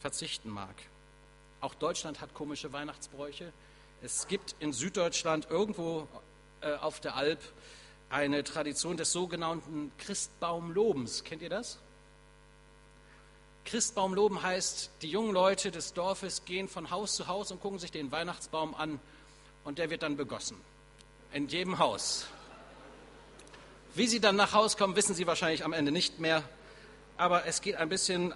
verzichten 0.00 0.50
mag. 0.50 0.74
Auch 1.60 1.74
Deutschland 1.74 2.20
hat 2.20 2.34
komische 2.34 2.72
Weihnachtsbräuche. 2.72 3.52
Es 4.02 4.28
gibt 4.28 4.56
in 4.60 4.72
Süddeutschland 4.72 5.48
irgendwo 5.50 6.08
äh, 6.62 6.74
auf 6.76 7.00
der 7.00 7.16
Alp 7.16 7.40
eine 8.08 8.42
Tradition 8.42 8.96
des 8.96 9.12
sogenannten 9.12 9.92
Christbaumlobens. 9.98 11.22
Kennt 11.22 11.42
ihr 11.42 11.50
das? 11.50 11.78
Christbaumloben 13.66 14.42
heißt, 14.42 14.90
die 15.02 15.10
jungen 15.10 15.32
Leute 15.32 15.70
des 15.70 15.92
Dorfes 15.92 16.44
gehen 16.44 16.66
von 16.66 16.90
Haus 16.90 17.14
zu 17.14 17.28
Haus 17.28 17.52
und 17.52 17.60
gucken 17.60 17.78
sich 17.78 17.92
den 17.92 18.10
Weihnachtsbaum 18.10 18.74
an 18.74 18.98
und 19.64 19.78
der 19.78 19.90
wird 19.90 20.02
dann 20.02 20.16
begossen. 20.16 20.56
In 21.32 21.46
jedem 21.46 21.78
Haus. 21.78 22.26
Wie 23.94 24.06
sie 24.06 24.20
dann 24.20 24.36
nach 24.36 24.52
Hause 24.52 24.76
kommen, 24.76 24.94
wissen 24.94 25.14
sie 25.14 25.26
wahrscheinlich 25.26 25.64
am 25.64 25.72
Ende 25.72 25.90
nicht 25.90 26.20
mehr. 26.20 26.44
Aber 27.16 27.46
es 27.46 27.60
geht 27.60 27.74
ein 27.76 27.88
bisschen 27.88 28.32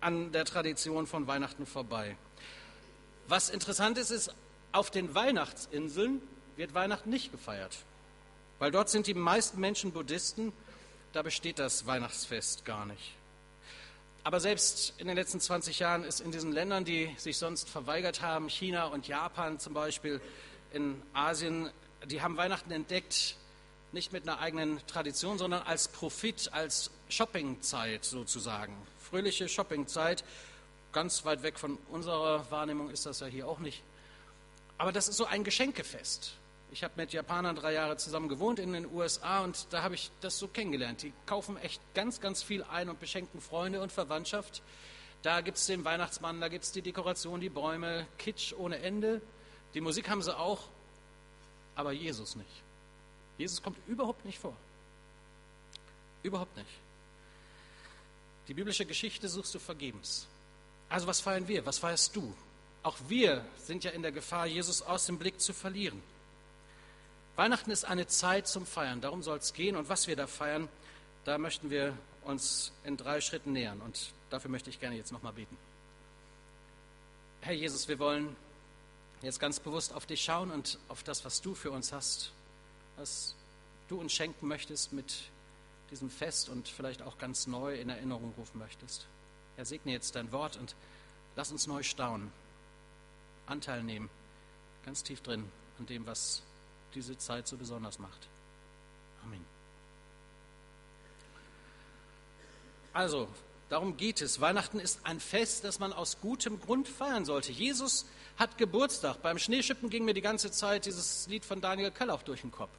an 0.00 0.32
der 0.32 0.44
Tradition 0.44 1.06
von 1.06 1.26
Weihnachten 1.26 1.64
vorbei. 1.64 2.16
Was 3.28 3.50
interessant 3.50 3.98
ist, 3.98 4.10
ist, 4.10 4.34
auf 4.72 4.90
den 4.90 5.14
Weihnachtsinseln 5.14 6.20
wird 6.56 6.74
Weihnachten 6.74 7.08
nicht 7.08 7.30
gefeiert. 7.30 7.76
Weil 8.58 8.72
dort 8.72 8.90
sind 8.90 9.06
die 9.06 9.14
meisten 9.14 9.60
Menschen 9.60 9.92
Buddhisten, 9.92 10.52
da 11.12 11.22
besteht 11.22 11.58
das 11.58 11.86
Weihnachtsfest 11.86 12.64
gar 12.64 12.84
nicht. 12.84 13.14
Aber 14.24 14.40
selbst 14.40 14.94
in 14.98 15.06
den 15.06 15.16
letzten 15.16 15.38
20 15.38 15.78
Jahren 15.78 16.02
ist 16.02 16.20
in 16.20 16.32
diesen 16.32 16.50
Ländern, 16.50 16.84
die 16.84 17.14
sich 17.16 17.38
sonst 17.38 17.68
verweigert 17.68 18.22
haben, 18.22 18.48
China 18.48 18.86
und 18.86 19.06
Japan 19.06 19.60
zum 19.60 19.74
Beispiel, 19.74 20.20
in 20.72 21.00
Asien, 21.12 21.70
die 22.06 22.20
haben 22.20 22.36
Weihnachten 22.36 22.72
entdeckt, 22.72 23.36
nicht 23.94 24.12
mit 24.12 24.28
einer 24.28 24.40
eigenen 24.40 24.84
Tradition, 24.86 25.38
sondern 25.38 25.62
als 25.62 25.88
Profit, 25.88 26.50
als 26.52 26.90
Shoppingzeit 27.08 28.04
sozusagen. 28.04 28.76
Fröhliche 28.98 29.48
Shoppingzeit. 29.48 30.24
Ganz 30.92 31.24
weit 31.24 31.42
weg 31.42 31.58
von 31.58 31.78
unserer 31.90 32.50
Wahrnehmung 32.50 32.90
ist 32.90 33.06
das 33.06 33.20
ja 33.20 33.26
hier 33.26 33.48
auch 33.48 33.60
nicht. 33.60 33.82
Aber 34.76 34.92
das 34.92 35.08
ist 35.08 35.16
so 35.16 35.24
ein 35.24 35.44
Geschenkefest. 35.44 36.34
Ich 36.72 36.82
habe 36.82 36.94
mit 36.96 37.12
Japanern 37.12 37.54
drei 37.54 37.72
Jahre 37.72 37.96
zusammen 37.96 38.28
gewohnt 38.28 38.58
in 38.58 38.72
den 38.72 38.92
USA 38.92 39.44
und 39.44 39.68
da 39.70 39.82
habe 39.82 39.94
ich 39.94 40.10
das 40.20 40.38
so 40.38 40.48
kennengelernt. 40.48 41.02
Die 41.02 41.12
kaufen 41.24 41.56
echt 41.58 41.80
ganz, 41.94 42.20
ganz 42.20 42.42
viel 42.42 42.64
ein 42.64 42.88
und 42.88 42.98
beschenken 42.98 43.40
Freunde 43.40 43.80
und 43.80 43.92
Verwandtschaft. 43.92 44.62
Da 45.22 45.40
gibt 45.40 45.56
es 45.56 45.66
den 45.66 45.84
Weihnachtsmann, 45.84 46.40
da 46.40 46.48
gibt 46.48 46.64
es 46.64 46.72
die 46.72 46.82
Dekoration, 46.82 47.40
die 47.40 47.48
Bäume, 47.48 48.06
Kitsch 48.18 48.52
ohne 48.52 48.80
Ende. 48.80 49.22
Die 49.74 49.80
Musik 49.80 50.10
haben 50.10 50.22
sie 50.22 50.36
auch, 50.36 50.62
aber 51.76 51.92
Jesus 51.92 52.34
nicht. 52.34 52.64
Jesus 53.38 53.62
kommt 53.62 53.78
überhaupt 53.86 54.24
nicht 54.24 54.38
vor. 54.38 54.56
Überhaupt 56.22 56.56
nicht. 56.56 56.70
Die 58.48 58.54
biblische 58.54 58.86
Geschichte 58.86 59.28
suchst 59.28 59.54
du 59.54 59.58
vergebens. 59.58 60.26
Also 60.88 61.06
was 61.06 61.20
feiern 61.20 61.48
wir? 61.48 61.64
Was 61.66 61.78
feierst 61.78 62.14
du? 62.14 62.34
Auch 62.82 62.96
wir 63.08 63.44
sind 63.58 63.84
ja 63.84 63.90
in 63.90 64.02
der 64.02 64.12
Gefahr, 64.12 64.46
Jesus 64.46 64.82
aus 64.82 65.06
dem 65.06 65.18
Blick 65.18 65.40
zu 65.40 65.52
verlieren. 65.52 66.02
Weihnachten 67.36 67.70
ist 67.70 67.84
eine 67.84 68.06
Zeit 68.06 68.46
zum 68.46 68.64
Feiern, 68.64 69.00
darum 69.00 69.22
soll 69.22 69.38
es 69.38 69.54
gehen. 69.54 69.74
Und 69.76 69.88
was 69.88 70.06
wir 70.06 70.14
da 70.14 70.26
feiern, 70.26 70.68
da 71.24 71.38
möchten 71.38 71.70
wir 71.70 71.96
uns 72.22 72.72
in 72.84 72.96
drei 72.96 73.20
Schritten 73.20 73.52
nähern. 73.52 73.80
Und 73.80 74.12
dafür 74.30 74.50
möchte 74.50 74.70
ich 74.70 74.78
gerne 74.78 74.96
jetzt 74.96 75.12
nochmal 75.12 75.32
beten. 75.32 75.56
Herr 77.40 77.54
Jesus, 77.54 77.88
wir 77.88 77.98
wollen 77.98 78.36
jetzt 79.22 79.40
ganz 79.40 79.58
bewusst 79.58 79.94
auf 79.94 80.06
dich 80.06 80.22
schauen 80.22 80.50
und 80.50 80.78
auf 80.88 81.02
das, 81.02 81.24
was 81.24 81.40
du 81.40 81.54
für 81.54 81.70
uns 81.70 81.92
hast, 81.92 82.32
was 82.96 83.34
du 83.88 84.00
uns 84.00 84.12
schenken 84.12 84.48
möchtest 84.48 84.92
mit 84.92 85.30
diesem 85.90 86.10
Fest 86.10 86.48
und 86.48 86.68
vielleicht 86.68 87.02
auch 87.02 87.18
ganz 87.18 87.46
neu 87.46 87.74
in 87.74 87.88
Erinnerung 87.88 88.32
rufen 88.36 88.58
möchtest. 88.58 89.06
Herr, 89.56 89.64
segne 89.64 89.92
jetzt 89.92 90.16
dein 90.16 90.32
Wort 90.32 90.56
und 90.56 90.74
lass 91.36 91.52
uns 91.52 91.66
neu 91.66 91.82
staunen, 91.82 92.32
Anteil 93.46 93.82
nehmen, 93.82 94.08
ganz 94.84 95.02
tief 95.02 95.20
drin 95.20 95.44
an 95.78 95.86
dem, 95.86 96.06
was 96.06 96.42
diese 96.94 97.18
Zeit 97.18 97.46
so 97.46 97.56
besonders 97.56 97.98
macht. 97.98 98.28
Amen. 99.24 99.44
Also, 102.92 103.28
darum 103.68 103.96
geht 103.96 104.20
es. 104.20 104.40
Weihnachten 104.40 104.78
ist 104.78 105.00
ein 105.04 105.20
Fest, 105.20 105.64
das 105.64 105.78
man 105.78 105.92
aus 105.92 106.20
gutem 106.20 106.60
Grund 106.60 106.88
feiern 106.88 107.24
sollte. 107.24 107.52
Jesus 107.52 108.06
hat 108.36 108.56
Geburtstag. 108.58 109.22
Beim 109.22 109.38
Schneeschippen 109.38 109.90
ging 109.90 110.04
mir 110.04 110.14
die 110.14 110.20
ganze 110.20 110.50
Zeit 110.50 110.86
dieses 110.86 111.26
Lied 111.26 111.44
von 111.44 111.60
Daniel 111.60 111.90
Kellauch 111.90 112.22
durch 112.22 112.42
den 112.42 112.52
Kopf. 112.52 112.70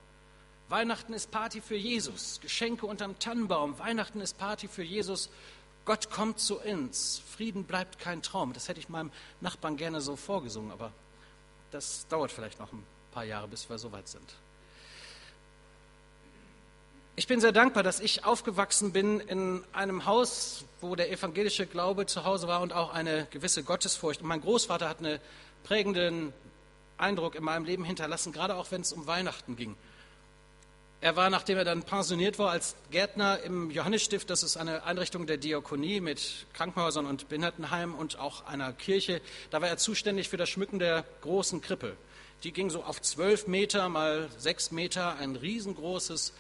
Weihnachten 0.68 1.14
ist 1.14 1.30
Party 1.30 1.62
für 1.62 1.76
Jesus, 1.76 2.40
Geschenke 2.42 2.88
unterm 2.88 3.20
Tannenbaum. 3.20 3.78
Weihnachten 3.78 4.20
ist 4.20 4.38
Party 4.38 4.68
für 4.68 4.84
Jesus. 4.84 5.30
Gott 5.86 6.10
kommt 6.10 6.40
zu 6.40 6.60
uns. 6.60 7.22
Frieden 7.36 7.66
bleibt 7.66 8.00
kein 8.00 8.24
Traum. 8.24 8.54
Das 8.54 8.68
hätte 8.68 8.80
ich 8.80 8.90
meinem 8.90 9.12
Nachbarn 9.42 9.78
gerne 9.78 10.02
so 10.02 10.16
vorgesungen, 10.16 10.72
aber 10.72 10.92
das 11.70 12.08
dauert 12.08 12.32
vielleicht 12.32 12.60
noch 12.60 12.74
ein 12.74 12.84
paar 13.12 13.26
Jahre, 13.26 13.48
bis 13.48 13.70
wir 13.70 13.78
soweit 13.78 14.08
sind. 14.08 14.34
Ich 17.18 17.28
bin 17.28 17.40
sehr 17.40 17.52
dankbar, 17.52 17.84
dass 17.84 18.00
ich 18.00 18.26
aufgewachsen 18.26 18.92
bin 18.92 19.20
in 19.22 19.64
einem 19.72 20.06
Haus, 20.06 20.66
wo 20.82 20.96
der 20.96 21.12
evangelische 21.12 21.66
Glaube 21.68 22.08
zu 22.08 22.26
Hause 22.26 22.48
war 22.48 22.62
und 22.62 22.74
auch 22.74 22.92
eine 22.92 23.28
gewisse 23.30 23.64
Gottesfurcht. 23.64 24.22
Und 24.22 24.28
mein 24.28 24.42
Großvater 24.42 24.90
hat 24.90 24.98
einen 24.98 25.20
prägenden 25.64 26.34
Eindruck 26.98 27.36
in 27.36 27.44
meinem 27.44 27.66
Leben 27.66 27.86
hinterlassen, 27.86 28.34
gerade 28.34 28.56
auch 28.56 28.72
wenn 28.72 28.82
es 28.82 28.92
um 28.92 29.06
Weihnachten 29.06 29.56
ging. 29.56 29.78
Er 31.06 31.16
war, 31.16 31.30
nachdem 31.30 31.60
er 31.60 31.66
dann 31.66 31.84
pensioniert 31.84 32.40
war, 32.40 32.50
als 32.50 32.76
Gärtner 32.90 33.40
im 33.44 33.70
Johannesstift, 33.70 34.28
das 34.28 34.42
ist 34.42 34.58
eine 34.58 34.86
Einrichtung 34.86 35.28
der 35.28 35.38
Diakonie 35.38 36.02
mit 36.02 36.48
Krankenhäusern 36.54 37.06
und 37.06 37.30
Behindertenheimen 37.30 37.94
und 37.94 38.18
auch 38.18 38.48
einer 38.48 38.74
Kirche. 38.74 39.22
Da 39.52 39.62
war 39.62 39.70
er 39.70 39.78
zuständig 39.78 40.30
für 40.30 40.38
das 40.38 40.50
Schmücken 40.50 40.80
der 40.80 41.06
großen 41.22 41.62
Krippe. 41.62 41.96
Die 42.44 42.52
ging 42.52 42.72
so 42.72 42.82
auf 42.82 43.04
zwölf 43.04 43.46
Meter 43.46 43.88
mal 43.88 44.30
sechs 44.40 44.72
Meter, 44.72 45.18
ein 45.20 45.36
riesengroßes 45.36 46.34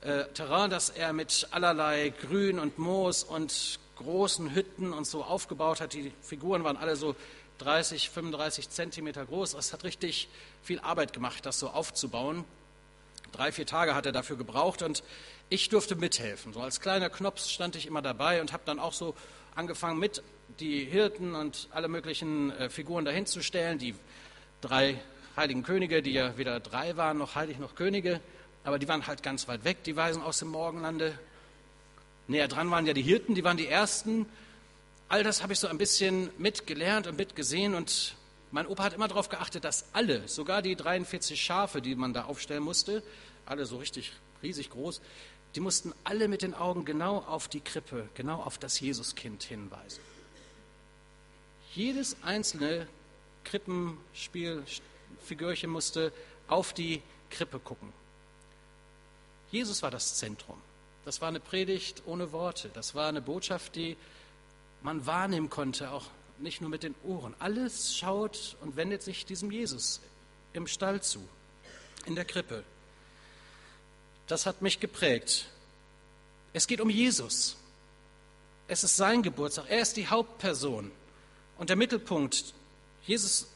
äh, 0.00 0.24
Terrain, 0.34 0.70
das 0.70 0.90
er 0.90 1.12
mit 1.12 1.46
allerlei 1.52 2.08
Grün 2.08 2.58
und 2.58 2.80
Moos 2.80 3.22
und 3.22 3.78
großen 3.98 4.56
Hütten 4.56 4.92
und 4.92 5.06
so 5.06 5.22
aufgebaut 5.22 5.80
hat. 5.80 5.92
Die 5.92 6.10
Figuren 6.20 6.64
waren 6.64 6.76
alle 6.76 6.96
so 6.96 7.14
30, 7.58 8.10
35 8.10 8.70
Zentimeter 8.70 9.24
groß. 9.24 9.54
Es 9.54 9.72
hat 9.72 9.84
richtig 9.84 10.28
viel 10.64 10.80
Arbeit 10.80 11.12
gemacht, 11.12 11.46
das 11.46 11.60
so 11.60 11.68
aufzubauen. 11.68 12.44
Drei, 13.32 13.52
vier 13.52 13.66
Tage 13.66 13.94
hat 13.94 14.06
er 14.06 14.12
dafür 14.12 14.36
gebraucht 14.36 14.82
und 14.82 15.02
ich 15.48 15.68
durfte 15.68 15.96
mithelfen. 15.96 16.52
So 16.52 16.60
als 16.60 16.80
kleiner 16.80 17.10
Knops 17.10 17.50
stand 17.50 17.76
ich 17.76 17.86
immer 17.86 18.02
dabei 18.02 18.40
und 18.40 18.52
habe 18.52 18.62
dann 18.66 18.78
auch 18.78 18.92
so 18.92 19.14
angefangen 19.54 19.98
mit 19.98 20.22
die 20.58 20.84
Hirten 20.84 21.34
und 21.34 21.68
alle 21.70 21.88
möglichen 21.88 22.50
äh, 22.52 22.70
Figuren 22.70 23.04
dahinzustellen. 23.04 23.78
Die 23.78 23.94
drei 24.60 25.00
heiligen 25.36 25.62
Könige, 25.62 26.02
die 26.02 26.12
ja 26.12 26.36
weder 26.36 26.60
drei 26.60 26.96
waren, 26.96 27.18
noch 27.18 27.34
heilig 27.34 27.58
noch 27.58 27.74
Könige, 27.74 28.20
aber 28.64 28.78
die 28.78 28.88
waren 28.88 29.06
halt 29.06 29.22
ganz 29.22 29.48
weit 29.48 29.64
weg, 29.64 29.84
die 29.84 29.96
Weisen 29.96 30.22
aus 30.22 30.38
dem 30.38 30.48
Morgenlande. 30.48 31.18
Näher 32.28 32.48
dran 32.48 32.70
waren 32.70 32.86
ja 32.86 32.92
die 32.92 33.02
Hirten, 33.02 33.34
die 33.34 33.44
waren 33.44 33.56
die 33.56 33.66
Ersten. 33.66 34.26
All 35.08 35.24
das 35.24 35.42
habe 35.42 35.52
ich 35.52 35.58
so 35.58 35.66
ein 35.66 35.78
bisschen 35.78 36.30
mitgelernt 36.38 37.06
und 37.06 37.16
mitgesehen 37.16 37.74
und 37.74 38.14
mein 38.50 38.66
Opa 38.66 38.84
hat 38.84 38.94
immer 38.94 39.08
darauf 39.08 39.28
geachtet, 39.28 39.64
dass 39.64 39.84
alle, 39.92 40.26
sogar 40.28 40.62
die 40.62 40.76
43 40.76 41.40
Schafe, 41.40 41.80
die 41.80 41.94
man 41.94 42.12
da 42.12 42.24
aufstellen 42.24 42.62
musste, 42.62 43.02
alle 43.46 43.66
so 43.66 43.78
richtig 43.78 44.12
riesig 44.42 44.70
groß, 44.70 45.00
die 45.54 45.60
mussten 45.60 45.92
alle 46.04 46.28
mit 46.28 46.42
den 46.42 46.54
Augen 46.54 46.84
genau 46.84 47.18
auf 47.18 47.48
die 47.48 47.60
Krippe, 47.60 48.08
genau 48.14 48.42
auf 48.42 48.58
das 48.58 48.80
Jesuskind 48.80 49.42
hinweisen. 49.42 50.00
Jedes 51.74 52.16
einzelne 52.22 52.86
Krippenspielfigürchen 53.44 55.70
musste 55.70 56.12
auf 56.48 56.72
die 56.72 57.02
Krippe 57.30 57.60
gucken. 57.60 57.92
Jesus 59.50 59.82
war 59.82 59.90
das 59.90 60.16
Zentrum. 60.16 60.56
Das 61.04 61.20
war 61.20 61.28
eine 61.28 61.40
Predigt 61.40 62.02
ohne 62.06 62.32
Worte. 62.32 62.70
Das 62.74 62.94
war 62.94 63.08
eine 63.08 63.22
Botschaft, 63.22 63.76
die 63.76 63.96
man 64.82 65.06
wahrnehmen 65.06 65.50
konnte, 65.50 65.90
auch 65.90 66.06
nicht 66.40 66.60
nur 66.60 66.70
mit 66.70 66.82
den 66.82 66.94
Ohren. 67.04 67.34
Alles 67.38 67.96
schaut 67.96 68.56
und 68.60 68.76
wendet 68.76 69.02
sich 69.02 69.26
diesem 69.26 69.50
Jesus 69.50 70.00
im 70.52 70.66
Stall 70.66 71.02
zu, 71.02 71.26
in 72.06 72.14
der 72.14 72.24
Krippe. 72.24 72.64
Das 74.26 74.46
hat 74.46 74.62
mich 74.62 74.80
geprägt. 74.80 75.48
Es 76.52 76.66
geht 76.66 76.80
um 76.80 76.90
Jesus. 76.90 77.56
Es 78.68 78.84
ist 78.84 78.96
sein 78.96 79.22
Geburtstag. 79.22 79.66
Er 79.68 79.80
ist 79.80 79.96
die 79.96 80.06
Hauptperson 80.06 80.90
und 81.58 81.68
der 81.70 81.76
Mittelpunkt. 81.76 82.54
Jesus 83.06 83.48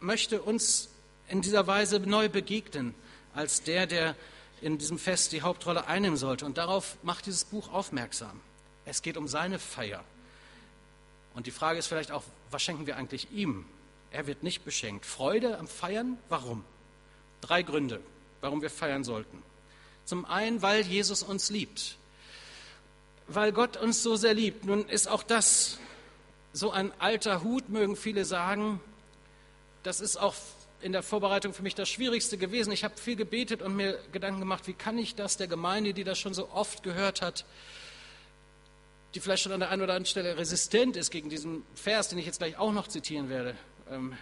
möchte 0.00 0.42
uns 0.42 0.88
in 1.28 1.42
dieser 1.42 1.66
Weise 1.66 2.00
neu 2.00 2.28
begegnen, 2.28 2.94
als 3.34 3.62
der, 3.62 3.86
der 3.86 4.16
in 4.60 4.78
diesem 4.78 4.98
Fest 4.98 5.32
die 5.32 5.42
Hauptrolle 5.42 5.86
einnehmen 5.86 6.16
sollte. 6.16 6.44
Und 6.44 6.58
darauf 6.58 6.96
macht 7.02 7.26
dieses 7.26 7.44
Buch 7.44 7.72
aufmerksam. 7.72 8.40
Es 8.84 9.02
geht 9.02 9.16
um 9.16 9.28
seine 9.28 9.58
Feier. 9.58 10.02
Und 11.38 11.46
die 11.46 11.52
Frage 11.52 11.78
ist 11.78 11.86
vielleicht 11.86 12.10
auch, 12.10 12.24
was 12.50 12.60
schenken 12.62 12.88
wir 12.88 12.96
eigentlich 12.96 13.30
ihm? 13.30 13.64
Er 14.10 14.26
wird 14.26 14.42
nicht 14.42 14.64
beschenkt. 14.64 15.06
Freude 15.06 15.56
am 15.56 15.68
Feiern? 15.68 16.18
Warum? 16.28 16.64
Drei 17.42 17.62
Gründe, 17.62 18.00
warum 18.40 18.60
wir 18.60 18.70
feiern 18.70 19.04
sollten. 19.04 19.40
Zum 20.04 20.24
einen, 20.24 20.62
weil 20.62 20.84
Jesus 20.84 21.22
uns 21.22 21.48
liebt. 21.50 21.96
Weil 23.28 23.52
Gott 23.52 23.76
uns 23.76 24.02
so 24.02 24.16
sehr 24.16 24.34
liebt. 24.34 24.64
Nun 24.64 24.88
ist 24.88 25.06
auch 25.06 25.22
das 25.22 25.78
so 26.52 26.72
ein 26.72 26.90
alter 26.98 27.44
Hut, 27.44 27.68
mögen 27.68 27.94
viele 27.94 28.24
sagen. 28.24 28.80
Das 29.84 30.00
ist 30.00 30.16
auch 30.16 30.34
in 30.80 30.90
der 30.90 31.04
Vorbereitung 31.04 31.54
für 31.54 31.62
mich 31.62 31.76
das 31.76 31.88
Schwierigste 31.88 32.36
gewesen. 32.36 32.72
Ich 32.72 32.82
habe 32.82 32.96
viel 32.96 33.14
gebetet 33.14 33.62
und 33.62 33.76
mir 33.76 33.96
Gedanken 34.10 34.40
gemacht, 34.40 34.66
wie 34.66 34.72
kann 34.72 34.98
ich 34.98 35.14
das 35.14 35.36
der 35.36 35.46
Gemeinde, 35.46 35.94
die 35.94 36.02
das 36.02 36.18
schon 36.18 36.34
so 36.34 36.50
oft 36.50 36.82
gehört 36.82 37.22
hat, 37.22 37.44
die 39.14 39.20
vielleicht 39.20 39.42
schon 39.42 39.52
an 39.52 39.60
der 39.60 39.70
einen 39.70 39.82
oder 39.82 39.94
anderen 39.94 40.06
Stelle 40.06 40.36
resistent 40.36 40.96
ist 40.96 41.10
gegen 41.10 41.30
diesen 41.30 41.64
Vers, 41.74 42.08
den 42.08 42.18
ich 42.18 42.26
jetzt 42.26 42.38
gleich 42.38 42.58
auch 42.58 42.72
noch 42.72 42.88
zitieren 42.88 43.28
werde, 43.28 43.56
ähm, 43.90 44.16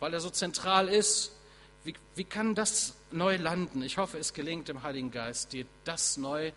weil 0.00 0.14
er 0.14 0.20
so 0.20 0.30
zentral 0.30 0.88
ist. 0.88 1.32
Wie, 1.84 1.94
wie 2.14 2.24
kann 2.24 2.54
das 2.54 2.94
neu 3.10 3.36
landen? 3.36 3.82
Ich 3.82 3.98
hoffe, 3.98 4.18
es 4.18 4.32
gelingt 4.32 4.68
dem 4.68 4.82
Heiligen 4.82 5.10
Geist, 5.10 5.52
dir 5.52 5.66
das 5.84 6.16
neu 6.16 6.52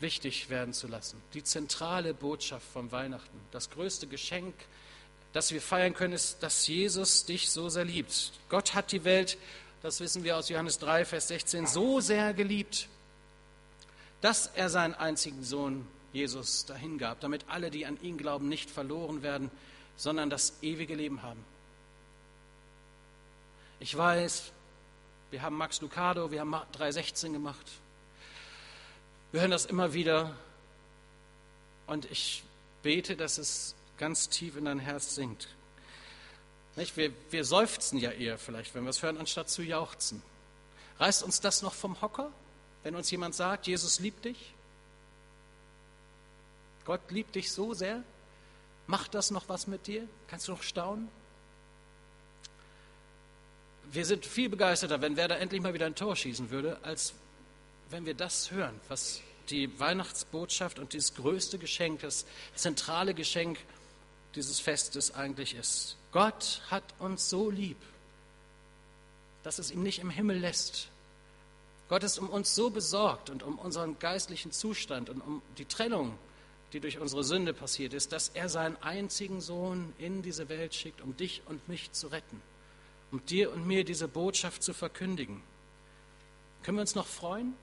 wichtig 0.00 0.50
werden 0.50 0.74
zu 0.74 0.88
lassen. 0.88 1.22
Die 1.34 1.44
zentrale 1.44 2.14
Botschaft 2.14 2.66
vom 2.72 2.90
Weihnachten, 2.90 3.40
das 3.52 3.70
größte 3.70 4.08
Geschenk, 4.08 4.54
das 5.32 5.52
wir 5.52 5.62
feiern 5.62 5.94
können, 5.94 6.14
ist, 6.14 6.42
dass 6.42 6.66
Jesus 6.66 7.24
dich 7.24 7.50
so 7.50 7.68
sehr 7.68 7.84
liebt. 7.84 8.32
Gott 8.48 8.74
hat 8.74 8.90
die 8.90 9.04
Welt, 9.04 9.38
das 9.82 10.00
wissen 10.00 10.24
wir 10.24 10.36
aus 10.36 10.48
Johannes 10.48 10.78
3, 10.80 11.04
Vers 11.04 11.28
16, 11.28 11.66
so 11.66 12.00
sehr 12.00 12.34
geliebt, 12.34 12.88
dass 14.20 14.48
er 14.48 14.68
seinen 14.68 14.94
einzigen 14.94 15.44
Sohn 15.44 15.86
Jesus 16.12 16.66
dahingab, 16.66 17.20
damit 17.20 17.44
alle, 17.48 17.70
die 17.70 17.86
an 17.86 18.00
ihn 18.02 18.18
glauben, 18.18 18.48
nicht 18.48 18.70
verloren 18.70 19.22
werden, 19.22 19.50
sondern 19.96 20.30
das 20.30 20.54
ewige 20.62 20.94
Leben 20.94 21.22
haben. 21.22 21.44
Ich 23.78 23.96
weiß, 23.96 24.52
wir 25.30 25.42
haben 25.42 25.56
Max 25.56 25.80
Lucado, 25.80 26.30
wir 26.30 26.40
haben 26.40 26.54
316 26.72 27.32
gemacht. 27.32 27.66
Wir 29.32 29.42
hören 29.42 29.50
das 29.50 29.66
immer 29.66 29.94
wieder. 29.94 30.34
Und 31.86 32.10
ich 32.10 32.42
bete, 32.82 33.16
dass 33.16 33.38
es 33.38 33.74
ganz 33.96 34.28
tief 34.28 34.56
in 34.56 34.64
dein 34.64 34.80
Herz 34.80 35.14
sinkt. 35.14 35.48
Wir, 36.94 37.12
wir 37.30 37.44
seufzen 37.44 37.98
ja 37.98 38.10
eher 38.10 38.38
vielleicht, 38.38 38.74
wenn 38.74 38.84
wir 38.84 38.90
es 38.90 39.02
hören, 39.02 39.18
anstatt 39.18 39.50
zu 39.50 39.62
jauchzen. 39.62 40.22
Reißt 40.98 41.22
uns 41.22 41.40
das 41.40 41.62
noch 41.62 41.74
vom 41.74 42.00
Hocker, 42.00 42.30
wenn 42.82 42.94
uns 42.94 43.10
jemand 43.10 43.34
sagt, 43.34 43.66
Jesus 43.66 44.00
liebt 44.00 44.24
dich? 44.24 44.54
Gott 46.84 47.00
liebt 47.10 47.34
dich 47.34 47.52
so 47.52 47.74
sehr? 47.74 48.02
Macht 48.86 49.14
das 49.14 49.30
noch 49.30 49.48
was 49.48 49.66
mit 49.66 49.86
dir? 49.86 50.08
Kannst 50.28 50.48
du 50.48 50.52
noch 50.52 50.62
staunen? 50.62 51.08
wir 53.92 54.04
sind 54.04 54.24
viel 54.24 54.48
begeisterter, 54.48 55.00
wenn 55.00 55.16
Werder 55.16 55.38
endlich 55.38 55.60
mal 55.60 55.74
wieder 55.74 55.86
ein 55.86 55.94
Tor 55.94 56.14
schießen 56.14 56.50
würde, 56.50 56.78
als 56.82 57.12
wenn 57.90 58.06
wir 58.06 58.14
das 58.14 58.50
hören, 58.50 58.78
was 58.88 59.20
die 59.48 59.78
Weihnachtsbotschaft 59.80 60.78
und 60.78 60.92
dieses 60.92 61.14
größte 61.14 61.58
Geschenk, 61.58 62.00
das 62.00 62.24
zentrale 62.54 63.14
Geschenk 63.14 63.58
dieses 64.36 64.60
Festes 64.60 65.12
eigentlich 65.14 65.54
ist. 65.54 65.96
Gott 66.12 66.62
hat 66.70 66.84
uns 67.00 67.28
so 67.28 67.50
lieb, 67.50 67.78
dass 69.42 69.58
es 69.58 69.72
ihm 69.72 69.82
nicht 69.82 69.98
im 69.98 70.10
Himmel 70.10 70.38
lässt. 70.38 70.88
Gott 71.88 72.04
ist 72.04 72.18
um 72.18 72.28
uns 72.28 72.54
so 72.54 72.70
besorgt 72.70 73.28
und 73.28 73.42
um 73.42 73.58
unseren 73.58 73.98
geistlichen 73.98 74.52
Zustand 74.52 75.10
und 75.10 75.20
um 75.20 75.42
die 75.58 75.64
Trennung, 75.64 76.16
die 76.72 76.80
durch 76.80 76.98
unsere 76.98 77.24
Sünde 77.24 77.52
passiert 77.52 77.94
ist, 77.94 78.12
dass 78.12 78.28
er 78.28 78.48
seinen 78.48 78.76
einzigen 78.82 79.40
Sohn 79.40 79.92
in 79.98 80.22
diese 80.22 80.48
Welt 80.48 80.74
schickt, 80.74 81.00
um 81.00 81.16
dich 81.16 81.42
und 81.46 81.68
mich 81.68 81.92
zu 81.92 82.08
retten 82.08 82.40
um 83.10 83.24
dir 83.26 83.52
und 83.52 83.66
mir 83.66 83.84
diese 83.84 84.08
Botschaft 84.08 84.62
zu 84.62 84.72
verkündigen. 84.72 85.42
Können 86.62 86.76
wir 86.78 86.82
uns 86.82 86.94
noch 86.94 87.06
freuen? 87.06 87.54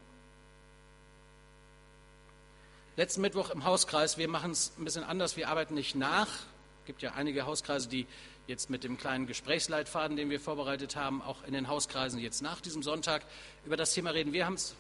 Letzten 2.95 3.21
Mittwoch 3.21 3.51
im 3.51 3.63
Hauskreis, 3.63 4.17
wir 4.17 4.27
machen 4.27 4.51
es 4.51 4.73
ein 4.77 4.83
bisschen 4.83 5.03
anders, 5.03 5.37
wir 5.37 5.49
arbeiten 5.49 5.75
nicht 5.75 5.95
nach. 5.95 6.27
Es 6.27 6.85
gibt 6.87 7.01
ja 7.01 7.13
einige 7.13 7.45
Hauskreise, 7.45 7.87
die 7.87 8.07
jetzt 8.47 8.69
mit 8.69 8.83
dem 8.83 8.97
kleinen 8.97 9.27
Gesprächsleitfaden, 9.27 10.17
den 10.17 10.29
wir 10.29 10.39
vorbereitet 10.39 10.95
haben, 10.95 11.21
auch 11.21 11.43
in 11.43 11.53
den 11.53 11.67
Hauskreisen 11.67 12.19
jetzt 12.19 12.41
nach 12.41 12.59
diesem 12.61 12.81
Sonntag 12.81 13.23
über 13.65 13.77
das 13.77 13.93
Thema 13.93 14.11
reden. 14.11 14.33
Wir 14.33 14.45
haben 14.45 14.55
es 14.55 14.73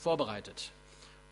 vorbereitet. 0.00 0.70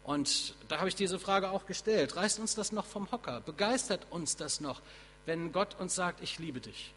Und 0.04 0.54
da 0.68 0.78
habe 0.78 0.88
ich 0.88 0.94
diese 0.94 1.18
Frage 1.18 1.50
auch 1.50 1.66
gestellt. 1.66 2.14
Reißt 2.16 2.38
uns 2.38 2.54
das 2.54 2.72
noch 2.72 2.84
vom 2.84 3.10
Hocker? 3.10 3.40
Begeistert 3.40 4.06
uns 4.10 4.36
das 4.36 4.60
noch, 4.60 4.80
wenn 5.26 5.50
Gott 5.50 5.80
uns 5.80 5.94
sagt, 5.94 6.22
ich 6.22 6.38
liebe 6.38 6.60
dich? 6.60 6.92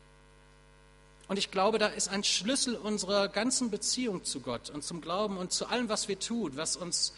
Und 1.29 1.37
ich 1.37 1.51
glaube, 1.51 1.77
da 1.77 1.87
ist 1.87 2.09
ein 2.09 2.23
Schlüssel 2.23 2.75
unserer 2.75 3.27
ganzen 3.27 3.69
Beziehung 3.71 4.23
zu 4.23 4.39
Gott 4.39 4.69
und 4.69 4.83
zum 4.83 5.01
Glauben 5.01 5.37
und 5.37 5.51
zu 5.51 5.67
allem, 5.67 5.89
was 5.89 6.07
wir 6.07 6.19
tun, 6.19 6.53
was 6.55 6.77
uns 6.77 7.13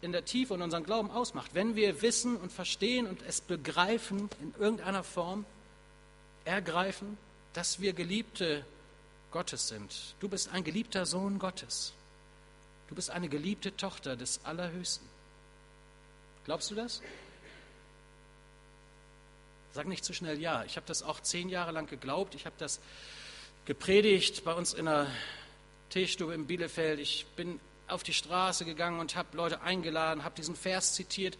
in 0.00 0.10
der 0.10 0.24
Tiefe 0.24 0.54
und 0.54 0.62
unseren 0.62 0.82
Glauben 0.82 1.10
ausmacht. 1.10 1.52
Wenn 1.54 1.76
wir 1.76 2.02
wissen 2.02 2.36
und 2.36 2.50
verstehen 2.50 3.06
und 3.06 3.22
es 3.22 3.40
begreifen 3.40 4.28
in 4.40 4.54
irgendeiner 4.60 5.04
Form, 5.04 5.44
ergreifen, 6.44 7.18
dass 7.52 7.80
wir 7.80 7.92
Geliebte 7.92 8.64
Gottes 9.30 9.68
sind. 9.68 10.14
Du 10.18 10.28
bist 10.28 10.48
ein 10.52 10.64
geliebter 10.64 11.06
Sohn 11.06 11.38
Gottes. 11.38 11.92
Du 12.88 12.96
bist 12.96 13.10
eine 13.10 13.28
geliebte 13.28 13.76
Tochter 13.76 14.16
des 14.16 14.40
Allerhöchsten. 14.44 15.11
Glaubst 16.44 16.70
du 16.70 16.74
das? 16.74 17.00
Sag 19.72 19.86
nicht 19.86 20.04
zu 20.04 20.12
schnell 20.12 20.40
ja. 20.40 20.64
Ich 20.64 20.76
habe 20.76 20.86
das 20.86 21.02
auch 21.02 21.20
zehn 21.20 21.48
Jahre 21.48 21.72
lang 21.72 21.86
geglaubt. 21.86 22.34
Ich 22.34 22.46
habe 22.46 22.56
das 22.58 22.80
gepredigt 23.64 24.44
bei 24.44 24.52
uns 24.52 24.74
in 24.74 24.86
der 24.86 25.06
Teestube 25.90 26.34
in 26.34 26.46
Bielefeld. 26.46 26.98
Ich 26.98 27.26
bin 27.36 27.60
auf 27.86 28.02
die 28.02 28.12
Straße 28.12 28.64
gegangen 28.64 28.98
und 28.98 29.14
habe 29.14 29.36
Leute 29.36 29.62
eingeladen, 29.62 30.24
habe 30.24 30.34
diesen 30.34 30.56
Vers 30.56 30.94
zitiert. 30.94 31.38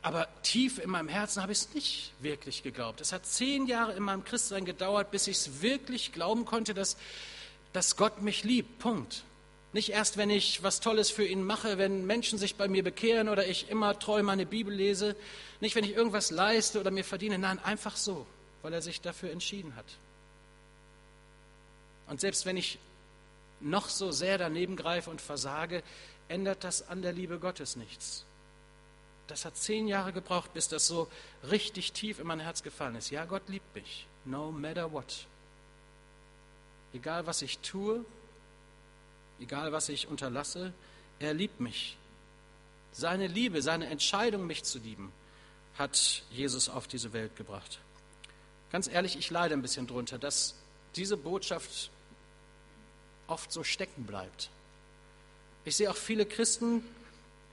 Aber 0.00 0.28
tief 0.42 0.78
in 0.78 0.90
meinem 0.90 1.08
Herzen 1.08 1.42
habe 1.42 1.52
ich 1.52 1.58
es 1.58 1.74
nicht 1.74 2.12
wirklich 2.20 2.62
geglaubt. 2.62 3.00
Es 3.00 3.12
hat 3.12 3.26
zehn 3.26 3.66
Jahre 3.66 3.92
in 3.92 4.02
meinem 4.02 4.24
Christsein 4.24 4.64
gedauert, 4.64 5.10
bis 5.10 5.26
ich 5.26 5.36
es 5.36 5.60
wirklich 5.60 6.12
glauben 6.12 6.44
konnte, 6.44 6.72
dass, 6.72 6.96
dass 7.72 7.96
Gott 7.96 8.22
mich 8.22 8.44
liebt. 8.44 8.78
Punkt. 8.78 9.22
Nicht 9.72 9.90
erst, 9.90 10.16
wenn 10.16 10.30
ich 10.30 10.62
was 10.62 10.80
Tolles 10.80 11.10
für 11.10 11.26
ihn 11.26 11.44
mache, 11.44 11.76
wenn 11.76 12.06
Menschen 12.06 12.38
sich 12.38 12.56
bei 12.56 12.68
mir 12.68 12.82
bekehren 12.82 13.28
oder 13.28 13.46
ich 13.46 13.68
immer 13.68 13.98
treu 13.98 14.22
meine 14.22 14.46
Bibel 14.46 14.72
lese. 14.74 15.14
Nicht, 15.60 15.74
wenn 15.76 15.84
ich 15.84 15.94
irgendwas 15.94 16.30
leiste 16.30 16.80
oder 16.80 16.90
mir 16.90 17.04
verdiene. 17.04 17.38
Nein, 17.38 17.58
einfach 17.58 17.96
so, 17.96 18.26
weil 18.62 18.72
er 18.72 18.80
sich 18.80 19.00
dafür 19.00 19.30
entschieden 19.30 19.76
hat. 19.76 19.84
Und 22.06 22.20
selbst 22.20 22.46
wenn 22.46 22.56
ich 22.56 22.78
noch 23.60 23.88
so 23.90 24.10
sehr 24.10 24.38
daneben 24.38 24.76
greife 24.76 25.10
und 25.10 25.20
versage, 25.20 25.82
ändert 26.28 26.64
das 26.64 26.88
an 26.88 27.02
der 27.02 27.12
Liebe 27.12 27.38
Gottes 27.38 27.76
nichts. 27.76 28.24
Das 29.26 29.44
hat 29.44 29.56
zehn 29.56 29.86
Jahre 29.88 30.14
gebraucht, 30.14 30.54
bis 30.54 30.68
das 30.68 30.86
so 30.86 31.08
richtig 31.50 31.92
tief 31.92 32.18
in 32.18 32.26
mein 32.26 32.40
Herz 32.40 32.62
gefallen 32.62 32.96
ist. 32.96 33.10
Ja, 33.10 33.26
Gott 33.26 33.48
liebt 33.48 33.74
mich, 33.74 34.06
no 34.24 34.50
matter 34.50 34.90
what. 34.90 35.26
Egal 36.94 37.26
was 37.26 37.42
ich 37.42 37.58
tue, 37.58 38.04
egal 39.40 39.72
was 39.72 39.88
ich 39.88 40.08
unterlasse, 40.08 40.72
er 41.18 41.34
liebt 41.34 41.60
mich. 41.60 41.96
Seine 42.92 43.26
Liebe, 43.26 43.62
seine 43.62 43.86
Entscheidung, 43.86 44.46
mich 44.46 44.64
zu 44.64 44.78
lieben, 44.78 45.12
hat 45.78 46.22
Jesus 46.30 46.68
auf 46.68 46.88
diese 46.88 47.12
Welt 47.12 47.36
gebracht. 47.36 47.78
Ganz 48.72 48.88
ehrlich, 48.88 49.16
ich 49.16 49.30
leide 49.30 49.54
ein 49.54 49.62
bisschen 49.62 49.86
drunter, 49.86 50.18
dass 50.18 50.54
diese 50.96 51.16
Botschaft 51.16 51.90
oft 53.28 53.52
so 53.52 53.62
stecken 53.62 54.04
bleibt. 54.04 54.50
Ich 55.64 55.76
sehe 55.76 55.90
auch 55.90 55.96
viele 55.96 56.26
Christen 56.26 56.82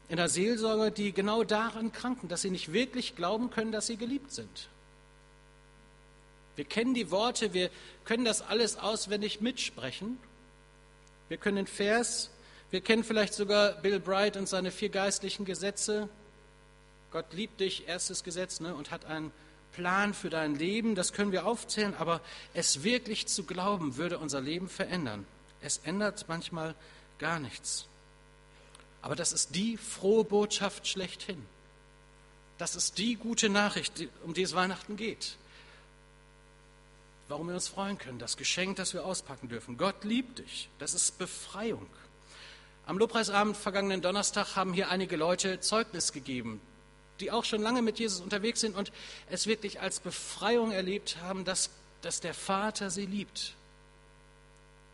in 0.10 0.18
der 0.18 0.30
Seelsorge, 0.30 0.92
die 0.92 1.12
genau 1.12 1.44
daran 1.44 1.92
kranken, 1.92 2.28
dass 2.28 2.42
sie 2.42 2.50
nicht 2.50 2.74
wirklich 2.74 3.16
glauben 3.16 3.50
können, 3.50 3.72
dass 3.72 3.88
sie 3.88 3.98
geliebt 3.98 4.32
sind. 4.32 4.70
Wir 6.56 6.66
kennen 6.66 6.94
die 6.94 7.12
Worte, 7.12 7.54
wir 7.54 7.70
können 8.06 8.24
das 8.24 8.42
alles 8.42 8.78
auswendig 8.78 9.42
mitsprechen. 9.42 10.18
Wir 11.30 11.38
können 11.38 11.58
den 11.58 11.68
Vers, 11.68 12.30
wir 12.72 12.82
kennen 12.82 13.04
vielleicht 13.04 13.34
sogar 13.34 13.74
Bill 13.82 14.00
Bright 14.00 14.38
und 14.38 14.48
seine 14.48 14.72
vier 14.72 14.90
geistlichen 14.90 15.46
Gesetze. 15.46 16.10
Gott 17.12 17.34
liebt 17.34 17.60
dich, 17.60 17.88
erstes 17.88 18.24
Gesetz, 18.24 18.60
ne, 18.60 18.76
und 18.76 18.92
hat 18.92 19.06
einen 19.06 19.32
Plan 19.72 20.14
für 20.14 20.30
dein 20.30 20.56
Leben. 20.56 20.96
Das 20.96 21.14
können 21.14 21.32
wir 21.32 21.46
aufzählen, 21.46 21.96
aber 21.98 22.22
es 22.54 22.84
wirklich 22.84 23.28
zu 23.28 23.44
glauben, 23.44 23.98
würde 23.98 24.18
unser 24.18 24.42
Leben 24.42 24.68
verändern. 24.68 25.26
Es 25.62 25.78
ändert 25.80 26.26
manchmal 26.28 26.76
gar 27.18 27.40
nichts. 27.40 27.88
Aber 29.02 29.16
das 29.16 29.34
ist 29.34 29.56
die 29.56 29.78
frohe 29.78 30.24
Botschaft 30.24 30.88
schlechthin. 30.88 31.46
Das 32.58 32.76
ist 32.76 32.98
die 32.98 33.16
gute 33.16 33.50
Nachricht, 33.50 34.08
um 34.24 34.34
die 34.34 34.42
es 34.42 34.56
Weihnachten 34.56 34.96
geht. 34.96 35.38
Warum 37.28 37.48
wir 37.48 37.56
uns 37.56 37.68
freuen 37.68 37.98
können, 37.98 38.20
das 38.20 38.38
Geschenk, 38.38 38.76
das 38.78 38.94
wir 38.94 39.06
auspacken 39.06 39.50
dürfen. 39.50 39.78
Gott 39.78 40.04
liebt 40.04 40.40
dich. 40.40 40.70
Das 40.78 40.94
ist 40.94 41.18
Befreiung. 41.18 41.88
Am 42.86 42.98
Lobpreisabend 43.00 43.58
vergangenen 43.58 44.02
Donnerstag 44.02 44.56
haben 44.56 44.74
hier 44.74 44.90
einige 44.90 45.16
Leute 45.16 45.60
Zeugnis 45.60 46.12
gegeben 46.12 46.62
die 47.20 47.32
auch 47.32 47.46
schon 47.46 47.62
lange 47.62 47.82
mit 47.82 48.00
Jesus 48.00 48.22
unterwegs 48.22 48.60
sind 48.62 48.76
und 48.76 48.92
es 49.30 49.48
wirklich 49.48 49.80
als 49.82 50.00
Befreiung 50.00 50.72
erlebt 50.72 51.18
haben, 51.22 51.46
dass, 51.46 51.70
dass 52.02 52.20
der 52.20 52.34
Vater 52.34 52.90
sie 52.90 53.06
liebt. 53.06 53.54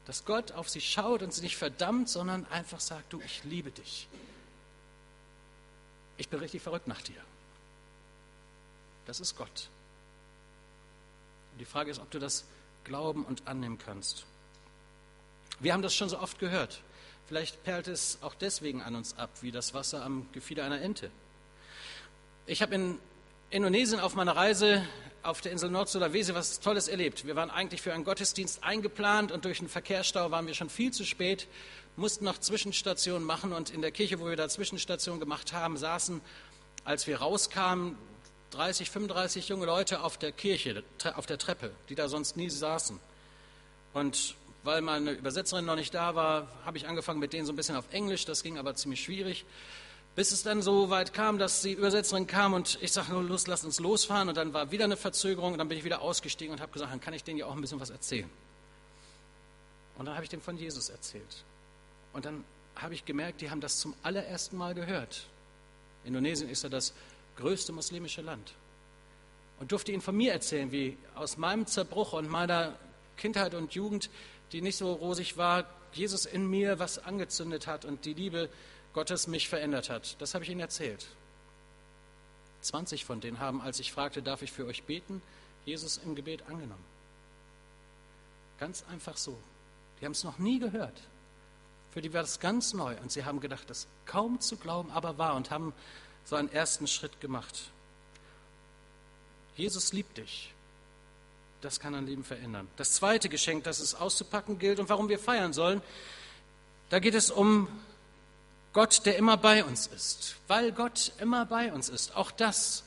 Dass 0.06 0.26
Gott 0.26 0.52
auf 0.52 0.70
sie 0.70 0.82
schaut 0.82 1.22
und 1.22 1.34
sie 1.34 1.42
nicht 1.42 1.58
verdammt, 1.58 2.10
sondern 2.10 2.46
einfach 2.48 2.80
sagt, 2.80 3.14
du, 3.14 3.22
ich 3.22 3.44
liebe 3.44 3.72
dich. 3.72 4.08
Ich 6.18 6.30
bin 6.30 6.40
richtig 6.40 6.62
verrückt 6.62 6.88
nach 6.88 7.02
dir. 7.02 7.22
Das 9.06 9.20
ist 9.20 9.36
Gott. 9.36 9.70
Die 11.60 11.66
Frage 11.66 11.92
ist, 11.92 12.00
ob 12.00 12.10
du 12.12 12.20
das 12.20 12.46
glauben 12.84 13.26
und 13.26 13.48
annehmen 13.48 13.78
kannst. 13.78 14.26
Wir 15.60 15.74
haben 15.74 15.82
das 15.82 15.94
schon 15.94 16.10
so 16.10 16.20
oft 16.20 16.40
gehört. 16.40 16.82
Vielleicht 17.28 17.64
perlt 17.64 17.88
es 17.88 18.18
auch 18.22 18.34
deswegen 18.34 18.82
an 18.82 18.96
uns 18.96 19.18
ab, 19.18 19.30
wie 19.42 19.52
das 19.52 19.74
Wasser 19.74 20.04
am 20.04 20.28
Gefieder 20.34 20.66
einer 20.66 20.82
Ente. 20.82 21.12
Ich 22.46 22.62
habe 22.62 22.76
in 22.76 23.00
Indonesien 23.52 24.00
auf 24.00 24.16
meiner 24.16 24.36
Reise 24.36 24.86
auf 25.24 25.42
der 25.42 25.52
Insel 25.52 25.70
Nord-Sulawesi 25.70 26.34
was 26.34 26.60
Tolles 26.60 26.88
erlebt. 26.88 27.26
Wir 27.26 27.36
waren 27.36 27.52
eigentlich 27.52 27.82
für 27.82 27.94
einen 27.94 28.04
Gottesdienst 28.04 28.64
eingeplant 28.64 29.32
und 29.32 29.46
durch 29.46 29.60
einen 29.60 29.70
Verkehrsstau 29.70 30.32
waren 30.32 30.48
wir 30.48 30.54
schon 30.54 30.70
viel 30.70 30.92
zu 30.92 31.06
spät, 31.06 31.48
mussten 31.96 32.26
noch 32.26 32.40
Zwischenstationen 32.40 33.26
machen 33.26 33.54
und 33.54 33.70
in 33.70 33.82
der 33.82 33.92
Kirche, 33.92 34.20
wo 34.20 34.26
wir 34.28 34.36
da 34.36 34.50
Zwischenstationen 34.50 35.20
gemacht 35.20 35.54
haben, 35.54 35.78
saßen, 35.78 36.22
als 36.86 37.06
wir 37.08 37.20
rauskamen, 37.20 37.98
30, 38.52 38.90
35 38.90 39.50
junge 39.50 39.66
Leute 39.66 40.02
auf 40.02 40.18
der 40.18 40.32
Kirche, 40.32 40.84
auf 41.16 41.26
der 41.26 41.38
Treppe, 41.38 41.72
die 41.90 41.96
da 41.96 42.08
sonst 42.08 42.38
nie 42.38 42.50
saßen. 42.50 43.00
Und 43.94 44.36
weil 44.64 44.82
meine 44.82 45.12
Übersetzerin 45.12 45.66
noch 45.66 45.76
nicht 45.76 45.94
da 45.94 46.16
war, 46.16 46.48
habe 46.66 46.78
ich 46.78 46.88
angefangen 46.88 47.20
mit 47.20 47.34
denen 47.34 47.46
so 47.46 47.54
ein 47.54 47.56
bisschen 47.56 47.76
auf 47.76 47.92
Englisch, 47.92 48.26
das 48.26 48.44
ging 48.44 48.58
aber 48.58 48.76
ziemlich 48.76 49.04
schwierig. 49.04 49.46
Bis 50.16 50.32
es 50.32 50.44
dann 50.44 50.62
so 50.62 50.90
weit 50.90 51.14
kam, 51.14 51.40
dass 51.40 51.62
die 51.62 51.72
Übersetzerin 51.72 52.28
kam 52.28 52.54
und 52.54 52.78
ich 52.82 52.92
sagte 52.92 53.14
los, 53.14 53.48
lass 53.48 53.64
uns 53.64 53.80
losfahren. 53.80 54.28
Und 54.28 54.36
dann 54.36 54.54
war 54.54 54.70
wieder 54.70 54.84
eine 54.84 54.98
Verzögerung 54.98 55.54
und 55.54 55.58
dann 55.58 55.70
bin 55.70 55.78
ich 55.78 55.86
wieder 55.86 56.02
ausgestiegen 56.02 56.54
und 56.54 56.62
habe 56.62 56.72
gesagt, 56.72 56.92
dann 56.92 57.00
kann 57.00 57.14
ich 57.14 57.24
denen 57.24 57.40
ja 57.40 57.46
auch 57.46 57.56
ein 57.56 57.62
bisschen 57.62 57.80
was 57.80 57.90
erzählen. 57.90 58.30
Und 59.98 60.06
dann 60.06 60.16
habe 60.16 60.26
ich 60.26 60.30
denen 60.30 60.42
von 60.42 60.58
Jesus 60.58 60.90
erzählt. 60.90 61.44
Und 62.12 62.26
dann 62.26 62.44
habe 62.76 62.94
ich 62.94 63.06
gemerkt, 63.06 63.40
die 63.40 63.50
haben 63.50 63.62
das 63.62 63.80
zum 63.80 63.94
allerersten 64.04 64.58
Mal 64.58 64.76
gehört. 64.76 65.28
Indonesien 66.04 66.50
ist 66.50 66.64
ja 66.64 66.70
das 66.70 66.94
größte 67.42 67.72
muslimische 67.72 68.22
Land. 68.22 68.54
Und 69.60 69.72
durfte 69.72 69.92
ihnen 69.92 70.02
von 70.02 70.16
mir 70.16 70.32
erzählen, 70.32 70.72
wie 70.72 70.98
aus 71.16 71.38
meinem 71.38 71.68
Zerbruch 71.68 72.14
und 72.14 72.30
meiner 72.30 72.74
Kindheit 73.18 73.54
und 73.54 73.74
Jugend, 73.74 74.10
die 74.52 74.62
nicht 74.62 74.78
so 74.78 74.94
rosig 74.94 75.38
war, 75.38 75.66
Jesus 75.94 76.26
in 76.26 76.50
mir 76.50 76.80
was 76.80 76.98
angezündet 77.00 77.68
hat 77.68 77.86
und 77.86 78.06
die 78.06 78.14
Liebe 78.14 78.50
Gottes 78.94 79.28
mich 79.28 79.50
verändert 79.50 79.90
hat. 79.90 80.20
Das 80.22 80.34
habe 80.34 80.44
ich 80.44 80.50
ihnen 80.50 80.62
erzählt. 80.62 81.06
20 82.62 83.06
von 83.06 83.20
denen 83.22 83.40
haben, 83.40 83.62
als 83.62 83.80
ich 83.80 83.92
fragte, 83.92 84.22
darf 84.22 84.42
ich 84.42 84.52
für 84.52 84.66
euch 84.66 84.84
beten, 84.84 85.22
Jesus 85.66 85.98
im 85.98 86.16
Gebet 86.16 86.44
angenommen. 86.48 86.84
Ganz 88.60 88.84
einfach 88.92 89.18
so. 89.18 89.38
Die 90.00 90.06
haben 90.06 90.12
es 90.12 90.24
noch 90.24 90.38
nie 90.38 90.60
gehört. 90.60 91.00
Für 91.92 92.02
die 92.02 92.14
war 92.14 92.22
das 92.22 92.40
ganz 92.40 92.74
neu 92.74 92.96
und 93.02 93.12
sie 93.12 93.26
haben 93.26 93.40
gedacht, 93.40 93.70
das 93.70 93.88
kaum 94.06 94.40
zu 94.40 94.56
glauben, 94.58 94.92
aber 94.92 95.18
wahr 95.18 95.36
und 95.36 95.52
haben 95.52 95.74
so 96.26 96.36
einen 96.36 96.52
ersten 96.52 96.88
Schritt 96.88 97.20
gemacht. 97.22 97.72
Jesus 99.56 99.94
liebt 99.94 100.18
dich. 100.18 100.54
Das 101.62 101.80
kann 101.80 101.94
dein 101.94 102.08
Leben 102.08 102.24
verändern. 102.24 102.68
Das 102.78 102.94
zweite 102.94 103.30
Geschenk, 103.30 103.64
das 103.64 103.80
es 103.80 103.94
auszupacken 103.94 104.58
gilt 104.58 104.80
und 104.80 104.90
warum 104.90 105.10
wir 105.10 105.20
feiern 105.20 105.54
sollen, 105.54 105.82
da 106.90 107.00
geht 107.00 107.14
es 107.14 107.30
um 107.30 107.68
Gott, 108.74 109.06
der 109.06 109.18
immer 109.18 109.38
bei 109.38 109.64
uns 109.64 109.88
ist, 109.88 110.36
weil 110.48 110.72
Gott 110.72 111.12
immer 111.20 111.46
bei 111.46 111.72
uns 111.72 111.90
ist. 111.90 112.16
Auch 112.16 112.32
das 112.32 112.84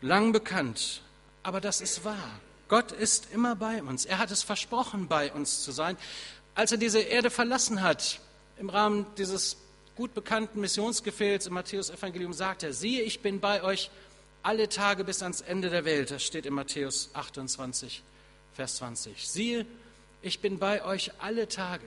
lang 0.00 0.32
bekannt, 0.32 1.02
aber 1.42 1.60
das 1.60 1.80
ist 1.80 2.04
wahr. 2.04 2.40
Gott 2.68 2.92
ist 2.92 3.28
immer 3.32 3.56
bei 3.56 3.82
uns. 3.82 4.04
Er 4.04 4.18
hat 4.18 4.30
es 4.30 4.42
versprochen, 4.42 5.08
bei 5.08 5.32
uns 5.32 5.62
zu 5.62 5.72
sein. 5.72 5.96
Als 6.54 6.72
er 6.72 6.78
diese 6.78 7.00
Erde 7.00 7.30
verlassen 7.30 7.82
hat, 7.82 8.20
im 8.58 8.68
Rahmen 8.68 9.06
dieses 9.16 9.56
gut 10.00 10.14
bekannten 10.14 10.62
Missionsgefehls 10.62 11.46
im 11.46 11.52
Matthäus-Evangelium 11.52 12.32
sagt 12.32 12.62
er, 12.62 12.72
siehe, 12.72 13.02
ich 13.02 13.20
bin 13.20 13.38
bei 13.38 13.62
euch 13.62 13.90
alle 14.42 14.66
Tage 14.70 15.04
bis 15.04 15.22
ans 15.22 15.42
Ende 15.42 15.68
der 15.68 15.84
Welt. 15.84 16.10
Das 16.10 16.22
steht 16.22 16.46
in 16.46 16.54
Matthäus 16.54 17.10
28, 17.12 18.02
Vers 18.54 18.76
20. 18.76 19.28
Siehe, 19.28 19.66
ich 20.22 20.40
bin 20.40 20.58
bei 20.58 20.82
euch 20.86 21.12
alle 21.18 21.48
Tage 21.48 21.84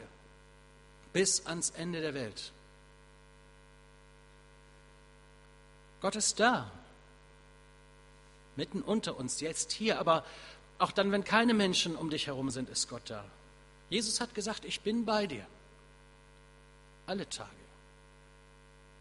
bis 1.12 1.48
ans 1.48 1.72
Ende 1.72 2.02
der 2.02 2.14
Welt. 2.14 2.52
Gott 6.00 6.16
ist 6.16 6.40
da, 6.40 6.70
mitten 8.56 8.84
unter 8.84 9.18
uns, 9.18 9.42
jetzt 9.42 9.72
hier, 9.72 9.98
aber 9.98 10.24
auch 10.78 10.92
dann, 10.92 11.12
wenn 11.12 11.24
keine 11.24 11.56
Menschen 11.56 11.96
um 11.96 12.12
dich 12.12 12.28
herum 12.28 12.52
sind, 12.52 12.70
ist 12.70 12.88
Gott 12.90 13.10
da. 13.10 13.26
Jesus 13.90 14.22
hat 14.22 14.36
gesagt, 14.36 14.66
ich 14.66 14.82
bin 14.82 15.04
bei 15.04 15.26
dir. 15.26 15.48
Alle 17.08 17.28
Tage. 17.28 17.63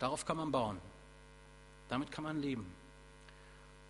Darauf 0.02 0.26
kann 0.26 0.36
man 0.36 0.50
bauen. 0.50 0.78
Damit 1.88 2.10
kann 2.10 2.24
man 2.24 2.42
leben. 2.42 2.66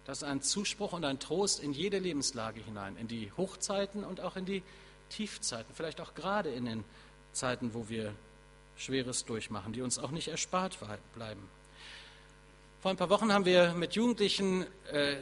Das 0.04 0.18
ist 0.18 0.24
ein 0.24 0.42
Zuspruch 0.42 0.92
und 0.92 1.06
ein 1.06 1.18
Trost 1.18 1.58
in 1.58 1.72
jede 1.72 1.98
Lebenslage 1.98 2.60
hinein, 2.60 2.98
in 2.98 3.08
die 3.08 3.32
Hochzeiten 3.38 4.04
und 4.04 4.20
auch 4.20 4.36
in 4.36 4.44
die 4.44 4.62
Tiefzeiten, 5.08 5.74
vielleicht 5.74 6.02
auch 6.02 6.14
gerade 6.14 6.50
in 6.50 6.66
den 6.66 6.84
Zeiten, 7.32 7.72
wo 7.72 7.88
wir 7.88 8.12
Schweres 8.76 9.24
durchmachen, 9.24 9.72
die 9.72 9.80
uns 9.80 9.98
auch 9.98 10.10
nicht 10.10 10.28
erspart 10.28 10.76
bleiben. 11.14 11.48
Vor 12.82 12.90
ein 12.90 12.98
paar 12.98 13.08
Wochen 13.08 13.32
haben 13.32 13.46
wir 13.46 13.72
mit 13.72 13.94
Jugendlichen 13.94 14.66
äh, 14.92 15.16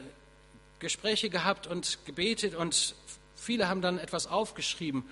Gespräche 0.79 1.29
gehabt 1.29 1.67
und 1.67 1.99
gebetet 2.05 2.53
und 2.53 2.95
viele 3.37 3.69
haben 3.69 3.81
dann 3.81 3.97
etwas 3.97 4.27
aufgeschrieben. 4.27 5.05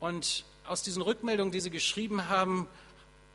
Und 0.00 0.44
aus 0.66 0.82
diesen 0.82 1.00
Rückmeldungen, 1.00 1.50
die 1.50 1.60
sie 1.60 1.70
geschrieben 1.70 2.28
haben, 2.28 2.68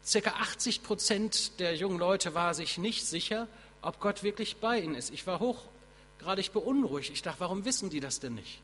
circa 0.05 0.31
80 0.31 0.83
Prozent 0.83 1.59
der 1.59 1.75
jungen 1.75 1.97
Leute 1.97 2.33
war 2.33 2.53
sich 2.53 2.77
nicht 2.77 3.05
sicher, 3.05 3.47
ob 3.81 3.99
Gott 3.99 4.23
wirklich 4.23 4.57
bei 4.57 4.79
ihnen 4.79 4.95
ist. 4.95 5.11
Ich 5.11 5.27
war 5.27 5.39
hochgradig 5.39 6.51
beunruhigt. 6.53 7.11
Ich 7.11 7.21
dachte, 7.21 7.39
warum 7.39 7.65
wissen 7.65 7.89
die 7.89 7.99
das 7.99 8.19
denn 8.19 8.35
nicht? 8.35 8.61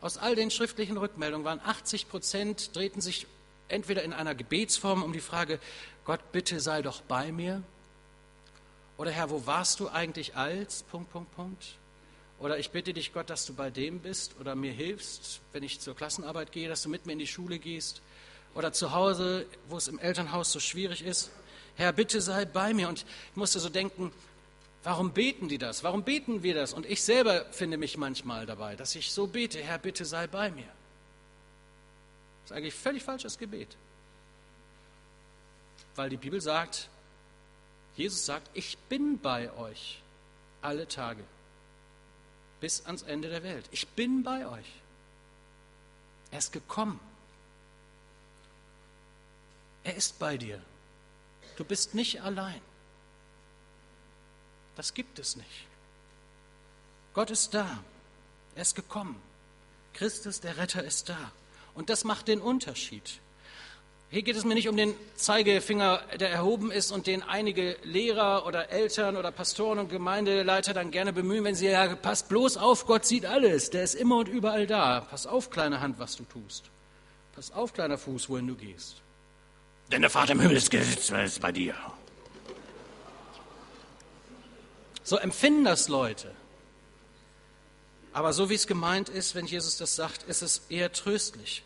Aus 0.00 0.18
all 0.18 0.34
den 0.34 0.50
schriftlichen 0.50 0.96
Rückmeldungen 0.96 1.44
waren 1.44 1.60
80 1.60 2.08
Prozent, 2.08 2.74
drehten 2.74 3.00
sich 3.00 3.26
entweder 3.68 4.02
in 4.02 4.12
einer 4.12 4.34
Gebetsform 4.34 5.02
um 5.02 5.12
die 5.12 5.20
Frage, 5.20 5.60
Gott, 6.04 6.32
bitte 6.32 6.60
sei 6.60 6.82
doch 6.82 7.00
bei 7.02 7.30
mir. 7.30 7.62
Oder 8.98 9.12
Herr, 9.12 9.30
wo 9.30 9.46
warst 9.46 9.80
du 9.80 9.88
eigentlich 9.88 10.36
als? 10.36 10.82
Punkt, 10.82 11.12
Punkt, 11.12 11.34
Punkt. 11.34 11.76
Oder 12.40 12.58
ich 12.58 12.70
bitte 12.70 12.92
dich, 12.92 13.12
Gott, 13.12 13.30
dass 13.30 13.46
du 13.46 13.54
bei 13.54 13.70
dem 13.70 14.00
bist 14.00 14.34
oder 14.40 14.56
mir 14.56 14.72
hilfst, 14.72 15.40
wenn 15.52 15.62
ich 15.62 15.78
zur 15.78 15.94
Klassenarbeit 15.94 16.50
gehe, 16.50 16.68
dass 16.68 16.82
du 16.82 16.88
mit 16.88 17.06
mir 17.06 17.12
in 17.12 17.20
die 17.20 17.26
Schule 17.28 17.60
gehst. 17.60 18.02
Oder 18.54 18.72
zu 18.72 18.92
Hause, 18.92 19.46
wo 19.68 19.76
es 19.76 19.88
im 19.88 19.98
Elternhaus 19.98 20.52
so 20.52 20.60
schwierig 20.60 21.02
ist. 21.02 21.30
Herr, 21.76 21.92
bitte 21.92 22.20
sei 22.20 22.44
bei 22.44 22.74
mir. 22.74 22.88
Und 22.88 23.00
ich 23.30 23.36
musste 23.36 23.60
so 23.60 23.68
denken, 23.68 24.12
warum 24.82 25.12
beten 25.12 25.48
die 25.48 25.58
das? 25.58 25.82
Warum 25.84 26.02
beten 26.02 26.42
wir 26.42 26.54
das? 26.54 26.72
Und 26.72 26.86
ich 26.86 27.02
selber 27.02 27.46
finde 27.50 27.76
mich 27.76 27.96
manchmal 27.96 28.46
dabei, 28.46 28.76
dass 28.76 28.94
ich 28.94 29.10
so 29.10 29.26
bete, 29.26 29.58
Herr, 29.58 29.78
bitte 29.78 30.04
sei 30.04 30.26
bei 30.26 30.50
mir. 30.50 30.68
Das 32.42 32.50
ist 32.50 32.56
eigentlich 32.56 32.74
völlig 32.74 33.02
falsches 33.02 33.38
Gebet. 33.38 33.76
Weil 35.94 36.10
die 36.10 36.16
Bibel 36.16 36.40
sagt, 36.40 36.88
Jesus 37.96 38.24
sagt, 38.24 38.50
ich 38.54 38.78
bin 38.88 39.18
bei 39.18 39.52
euch 39.56 40.00
alle 40.62 40.88
Tage 40.88 41.22
bis 42.60 42.86
ans 42.86 43.02
Ende 43.02 43.28
der 43.28 43.42
Welt. 43.42 43.68
Ich 43.72 43.88
bin 43.88 44.22
bei 44.22 44.46
euch. 44.46 44.72
Er 46.30 46.38
ist 46.38 46.52
gekommen. 46.52 47.00
Er 49.84 49.96
ist 49.96 50.18
bei 50.18 50.36
dir. 50.36 50.60
Du 51.56 51.64
bist 51.64 51.94
nicht 51.94 52.22
allein. 52.22 52.60
Das 54.76 54.94
gibt 54.94 55.18
es 55.18 55.36
nicht. 55.36 55.66
Gott 57.14 57.30
ist 57.30 57.52
da. 57.52 57.82
Er 58.54 58.62
ist 58.62 58.74
gekommen. 58.74 59.20
Christus, 59.92 60.40
der 60.40 60.56
Retter, 60.56 60.82
ist 60.82 61.08
da. 61.08 61.32
Und 61.74 61.90
das 61.90 62.04
macht 62.04 62.28
den 62.28 62.40
Unterschied. 62.40 63.20
Hier 64.10 64.22
geht 64.22 64.36
es 64.36 64.44
mir 64.44 64.54
nicht 64.54 64.68
um 64.68 64.76
den 64.76 64.94
Zeigefinger, 65.16 66.02
der 66.20 66.30
erhoben 66.30 66.70
ist 66.70 66.92
und 66.92 67.06
den 67.06 67.22
einige 67.22 67.78
Lehrer 67.82 68.46
oder 68.46 68.68
Eltern 68.68 69.16
oder 69.16 69.32
Pastoren 69.32 69.78
und 69.78 69.88
Gemeindeleiter 69.88 70.74
dann 70.74 70.90
gerne 70.90 71.14
bemühen, 71.14 71.44
wenn 71.44 71.54
sie 71.54 71.70
sagen, 71.70 71.96
pass 72.00 72.28
bloß 72.28 72.58
auf, 72.58 72.86
Gott 72.86 73.06
sieht 73.06 73.24
alles, 73.24 73.70
der 73.70 73.84
ist 73.84 73.94
immer 73.94 74.18
und 74.18 74.28
überall 74.28 74.66
da. 74.66 75.00
Pass 75.00 75.26
auf, 75.26 75.48
kleine 75.48 75.80
Hand, 75.80 75.98
was 75.98 76.16
du 76.16 76.24
tust. 76.24 76.64
Pass 77.34 77.52
auf, 77.52 77.72
kleiner 77.72 77.96
Fuß, 77.96 78.28
wohin 78.28 78.48
du 78.48 78.54
gehst. 78.54 78.96
Denn 79.90 80.00
der 80.00 80.10
Vater 80.10 80.32
im 80.32 80.40
Himmel 80.40 80.56
ist 80.56 80.70
gesetzt 80.70 81.40
bei 81.40 81.52
dir. 81.52 81.74
So 85.02 85.16
empfinden 85.16 85.64
das 85.64 85.88
Leute. 85.88 86.30
Aber 88.12 88.32
so 88.32 88.48
wie 88.50 88.54
es 88.54 88.66
gemeint 88.66 89.08
ist, 89.08 89.34
wenn 89.34 89.46
Jesus 89.46 89.76
das 89.76 89.96
sagt, 89.96 90.22
ist 90.24 90.42
es 90.42 90.62
eher 90.68 90.92
tröstlich. 90.92 91.62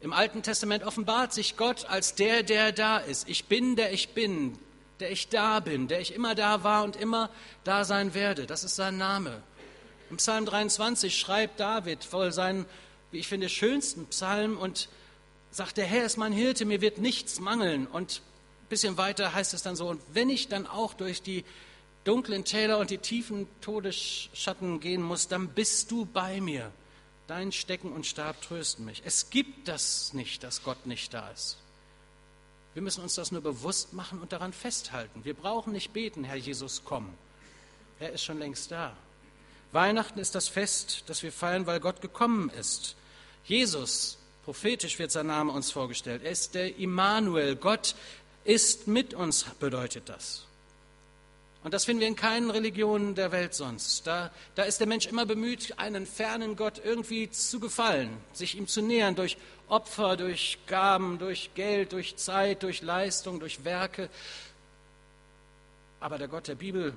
Im 0.00 0.12
Alten 0.12 0.42
Testament 0.42 0.84
offenbart 0.84 1.32
sich 1.32 1.56
Gott 1.56 1.86
als 1.86 2.14
der, 2.14 2.42
der 2.42 2.72
da 2.72 2.98
ist. 2.98 3.28
Ich 3.28 3.46
bin, 3.46 3.76
der 3.76 3.92
ich 3.92 4.10
bin. 4.10 4.58
der 5.00 5.10
ich 5.10 5.28
da 5.28 5.60
bin, 5.60 5.88
der 5.88 6.00
ich 6.00 6.14
immer 6.14 6.34
da 6.34 6.64
war 6.64 6.84
und 6.84 6.96
immer 6.96 7.30
da 7.64 7.84
sein 7.84 8.14
werde. 8.14 8.46
Das 8.46 8.64
ist 8.64 8.76
sein 8.76 8.96
Name. 8.96 9.42
Im 10.10 10.16
Psalm 10.16 10.46
23 10.46 11.18
schreibt 11.18 11.60
David 11.60 12.10
wohl 12.12 12.32
seinen, 12.32 12.66
wie 13.10 13.18
ich 13.18 13.28
finde, 13.28 13.48
schönsten 13.48 14.06
Psalm 14.06 14.56
und 14.56 14.88
sagt, 15.56 15.78
der 15.78 15.86
Herr 15.86 16.04
ist 16.04 16.18
mein 16.18 16.32
Hirte, 16.32 16.64
mir 16.64 16.80
wird 16.80 16.98
nichts 16.98 17.40
mangeln. 17.40 17.86
Und 17.86 18.20
ein 18.62 18.68
bisschen 18.68 18.98
weiter 18.98 19.32
heißt 19.32 19.54
es 19.54 19.62
dann 19.62 19.74
so, 19.74 19.88
und 19.88 20.00
wenn 20.12 20.28
ich 20.28 20.48
dann 20.48 20.66
auch 20.66 20.94
durch 20.94 21.22
die 21.22 21.44
dunklen 22.04 22.44
Täler 22.44 22.78
und 22.78 22.90
die 22.90 22.98
tiefen 22.98 23.48
Todesschatten 23.62 24.80
gehen 24.80 25.02
muss, 25.02 25.28
dann 25.28 25.48
bist 25.48 25.90
du 25.90 26.04
bei 26.04 26.40
mir. 26.40 26.70
Dein 27.26 27.50
Stecken 27.50 27.92
und 27.92 28.06
Stab 28.06 28.40
trösten 28.42 28.84
mich. 28.84 29.02
Es 29.04 29.30
gibt 29.30 29.66
das 29.66 30.12
nicht, 30.12 30.44
dass 30.44 30.62
Gott 30.62 30.86
nicht 30.86 31.12
da 31.12 31.28
ist. 31.30 31.56
Wir 32.74 32.82
müssen 32.82 33.02
uns 33.02 33.14
das 33.14 33.32
nur 33.32 33.40
bewusst 33.40 33.94
machen 33.94 34.20
und 34.20 34.32
daran 34.32 34.52
festhalten. 34.52 35.24
Wir 35.24 35.34
brauchen 35.34 35.72
nicht 35.72 35.92
beten, 35.92 36.22
Herr 36.22 36.36
Jesus, 36.36 36.82
komm. 36.84 37.08
Er 37.98 38.12
ist 38.12 38.22
schon 38.22 38.38
längst 38.38 38.70
da. 38.70 38.94
Weihnachten 39.72 40.18
ist 40.18 40.34
das 40.34 40.48
Fest, 40.48 41.04
das 41.06 41.22
wir 41.22 41.32
feiern, 41.32 41.66
weil 41.66 41.80
Gott 41.80 42.02
gekommen 42.02 42.50
ist. 42.50 42.94
Jesus, 43.44 44.18
prophetisch 44.46 45.00
wird 45.00 45.10
sein 45.10 45.26
Name 45.26 45.50
uns 45.50 45.72
vorgestellt. 45.72 46.22
Er 46.22 46.30
ist 46.30 46.54
der 46.54 46.78
Immanuel. 46.78 47.56
Gott 47.56 47.96
ist 48.44 48.86
mit 48.86 49.12
uns, 49.12 49.44
bedeutet 49.58 50.08
das. 50.08 50.46
Und 51.64 51.74
das 51.74 51.84
finden 51.84 52.02
wir 52.02 52.06
in 52.06 52.14
keinen 52.14 52.50
Religionen 52.50 53.16
der 53.16 53.32
Welt 53.32 53.54
sonst. 53.54 54.06
Da, 54.06 54.30
da 54.54 54.62
ist 54.62 54.78
der 54.78 54.86
Mensch 54.86 55.06
immer 55.06 55.26
bemüht, 55.26 55.80
einen 55.80 56.06
fernen 56.06 56.54
Gott 56.54 56.80
irgendwie 56.84 57.28
zu 57.28 57.58
gefallen, 57.58 58.16
sich 58.32 58.56
ihm 58.56 58.68
zu 58.68 58.82
nähern 58.82 59.16
durch 59.16 59.36
Opfer, 59.66 60.16
durch 60.16 60.58
Gaben, 60.68 61.18
durch 61.18 61.50
Geld, 61.56 61.90
durch 61.90 62.14
Zeit, 62.14 62.62
durch 62.62 62.82
Leistung, 62.82 63.40
durch 63.40 63.64
Werke. 63.64 64.08
Aber 65.98 66.18
der 66.18 66.28
Gott 66.28 66.46
der 66.46 66.54
Bibel 66.54 66.94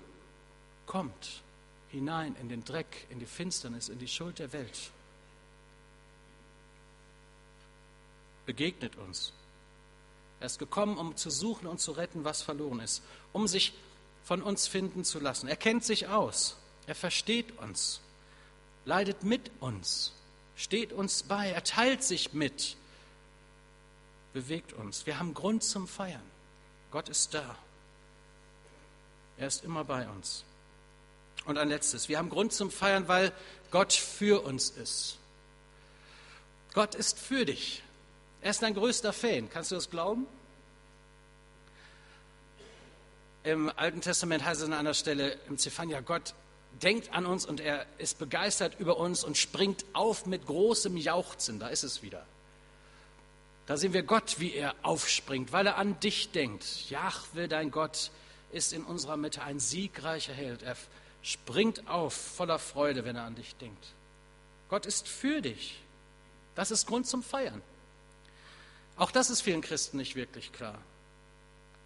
kommt 0.86 1.42
hinein 1.88 2.36
in 2.40 2.48
den 2.48 2.64
Dreck, 2.64 3.08
in 3.10 3.18
die 3.18 3.26
Finsternis, 3.26 3.90
in 3.90 3.98
die 3.98 4.08
Schuld 4.08 4.38
der 4.38 4.54
Welt. 4.54 4.92
Begegnet 8.50 8.96
uns. 8.96 9.32
Er 10.40 10.48
ist 10.48 10.58
gekommen, 10.58 10.98
um 10.98 11.16
zu 11.16 11.30
suchen 11.30 11.68
und 11.68 11.80
zu 11.80 11.92
retten, 11.92 12.24
was 12.24 12.42
verloren 12.42 12.80
ist, 12.80 13.04
um 13.32 13.48
sich 13.48 13.74
von 14.24 14.42
uns 14.42 14.66
finden 14.66 15.04
zu 15.04 15.20
lassen. 15.20 15.48
Er 15.48 15.56
kennt 15.56 15.86
sich 15.86 16.08
aus, 16.08 16.58
er 16.88 16.96
versteht 16.96 17.56
uns, 17.60 18.02
leidet 18.86 19.22
mit 19.22 19.52
uns, 19.60 20.14
steht 20.56 20.94
uns 20.94 21.22
bei, 21.22 21.52
er 21.52 21.64
teilt 21.64 22.04
sich 22.04 22.34
mit, 22.34 22.76
bewegt 24.34 24.74
uns. 24.74 25.06
Wir 25.06 25.20
haben 25.20 25.36
Grund 25.36 25.64
zum 25.64 25.88
Feiern. 25.88 26.26
Gott 26.90 27.08
ist 27.08 27.36
da. 27.36 27.56
Er 29.38 29.46
ist 29.46 29.64
immer 29.64 29.84
bei 29.84 30.10
uns. 30.10 30.44
Und 31.46 31.60
ein 31.60 31.70
letztes, 31.70 32.10
wir 32.10 32.18
haben 32.18 32.32
Grund 32.32 32.52
zum 32.52 32.72
Feiern, 32.72 33.08
weil 33.08 33.32
Gott 33.70 33.94
für 33.94 34.44
uns 34.44 34.72
ist. 34.72 35.20
Gott 36.74 36.96
ist 36.96 37.20
für 37.20 37.46
dich. 37.46 37.84
Er 38.42 38.52
ist 38.52 38.62
dein 38.62 38.74
größter 38.74 39.14
Fan. 39.14 39.50
Kannst 39.50 39.72
du 39.72 39.76
das 39.76 39.90
glauben? 39.90 40.26
Im 43.44 43.72
Alten 43.76 44.02
Testament 44.02 44.44
heißt 44.44 44.62
es 44.62 44.68
an 44.68 44.74
einer 44.74 44.94
Stelle 44.94 45.38
im 45.48 45.58
Zephania, 45.58 46.02
Gott 46.02 46.34
denkt 46.82 47.14
an 47.14 47.26
uns 47.26 47.46
und 47.46 47.60
er 47.60 47.86
ist 47.98 48.20
begeistert 48.20 48.80
über 48.80 48.98
uns 48.98 49.24
und 49.24 49.38
springt 49.38 49.86
auf 49.94 50.26
mit 50.26 50.46
großem 50.46 50.98
Jauchzen. 50.98 51.60
Da 51.60 51.68
ist 51.68 51.84
es 51.84 52.02
wieder. 52.04 52.26
Da 53.66 53.78
sehen 53.78 53.94
wir 53.94 54.04
Gott, 54.04 54.40
wie 54.40 54.54
er 54.54 54.76
aufspringt, 54.82 55.52
weil 55.52 55.68
er 55.68 55.78
an 55.78 56.00
dich 56.00 56.32
denkt. 56.32 56.90
Jahwe, 56.90 57.48
dein 57.48 57.72
Gott, 57.72 58.12
ist 58.52 58.74
in 58.74 58.84
unserer 58.84 59.16
Mitte 59.16 59.44
ein 59.44 59.60
siegreicher 59.60 60.34
Held. 60.34 60.64
Er 60.64 60.76
springt 61.22 61.88
auf 61.88 62.14
voller 62.14 62.60
Freude, 62.60 63.06
wenn 63.06 63.16
er 63.16 63.24
an 63.24 63.36
dich 63.36 63.56
denkt. 63.58 63.94
Gott 64.70 64.86
ist 64.86 65.08
für 65.08 65.42
dich. 65.42 65.82
Das 66.56 66.72
ist 66.72 66.88
Grund 66.88 67.08
zum 67.08 67.24
Feiern. 67.24 67.62
Auch 69.00 69.12
das 69.12 69.30
ist 69.30 69.42
vielen 69.42 69.62
Christen 69.62 69.96
nicht 69.96 70.18
wirklich 70.18 70.52
klar. 70.52 70.78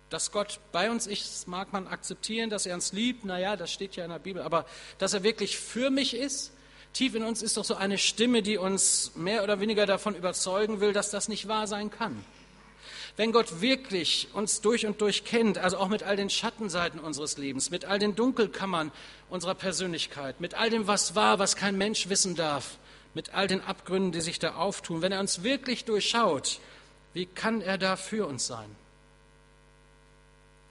Dass 0.10 0.32
Gott 0.32 0.60
bei 0.72 0.90
uns 0.90 1.06
ist, 1.06 1.48
mag 1.48 1.72
man 1.72 1.88
akzeptieren, 1.88 2.50
dass 2.50 2.66
er 2.66 2.74
uns 2.74 2.92
liebt, 2.92 3.24
naja, 3.24 3.56
das 3.56 3.72
steht 3.72 3.96
ja 3.96 4.04
in 4.04 4.10
der 4.10 4.18
Bibel, 4.18 4.42
aber 4.42 4.66
dass 4.98 5.14
er 5.14 5.22
wirklich 5.22 5.60
für 5.60 5.92
mich 5.92 6.16
ist, 6.16 6.52
tief 6.92 7.14
in 7.14 7.24
uns 7.24 7.44
ist 7.44 7.58
doch 7.58 7.66
so 7.66 7.76
eine 7.76 8.00
Stimme, 8.00 8.42
die 8.42 8.58
uns 8.58 9.12
mehr 9.16 9.44
oder 9.44 9.60
weniger 9.60 9.86
davon 9.86 10.16
überzeugen 10.16 10.82
will, 10.82 10.92
dass 10.92 11.12
das 11.12 11.28
nicht 11.28 11.48
wahr 11.48 11.68
sein 11.68 11.92
kann. 11.92 12.26
Wenn 13.16 13.32
Gott 13.32 13.62
wirklich 13.62 14.30
uns 14.34 14.62
durch 14.62 14.88
und 14.88 15.00
durch 15.00 15.24
kennt, 15.24 15.60
also 15.60 15.78
auch 15.78 15.90
mit 15.90 16.02
all 16.02 16.16
den 16.16 16.32
Schattenseiten 16.32 17.00
unseres 17.00 17.38
Lebens, 17.38 17.70
mit 17.70 17.86
all 17.86 18.00
den 18.00 18.16
Dunkelkammern 18.16 18.92
unserer 19.30 19.54
Persönlichkeit, 19.54 20.42
mit 20.42 20.56
all 20.56 20.72
dem, 20.72 20.88
was 20.88 21.14
war, 21.14 21.38
was 21.38 21.56
kein 21.56 21.78
Mensch 21.78 22.10
wissen 22.10 22.36
darf, 22.36 22.80
mit 23.14 23.36
all 23.36 23.46
den 23.46 23.62
Abgründen, 23.62 24.12
die 24.12 24.22
sich 24.22 24.40
da 24.40 24.56
auftun, 24.56 25.04
wenn 25.04 25.12
er 25.12 25.20
uns 25.20 25.44
wirklich 25.44 25.86
durchschaut, 25.86 26.60
wie 27.14 27.26
kann 27.26 27.62
er 27.62 27.78
da 27.78 27.96
für 27.96 28.28
uns 28.28 28.48
sein? 28.48 28.76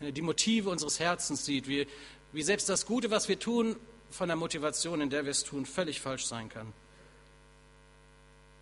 wenn 0.02 0.08
er 0.08 0.12
die 0.12 0.22
Motive 0.22 0.68
unseres 0.68 0.98
Herzens 0.98 1.44
sieht, 1.44 1.68
wie, 1.68 1.86
wie 2.32 2.42
selbst 2.42 2.68
das 2.68 2.86
Gute, 2.86 3.12
was 3.12 3.28
wir 3.28 3.38
tun, 3.38 3.76
von 4.10 4.28
der 4.28 4.36
Motivation, 4.36 5.00
in 5.00 5.10
der 5.10 5.24
wir 5.24 5.30
es 5.30 5.44
tun, 5.44 5.64
völlig 5.64 6.00
falsch 6.00 6.26
sein 6.26 6.48
kann. 6.48 6.72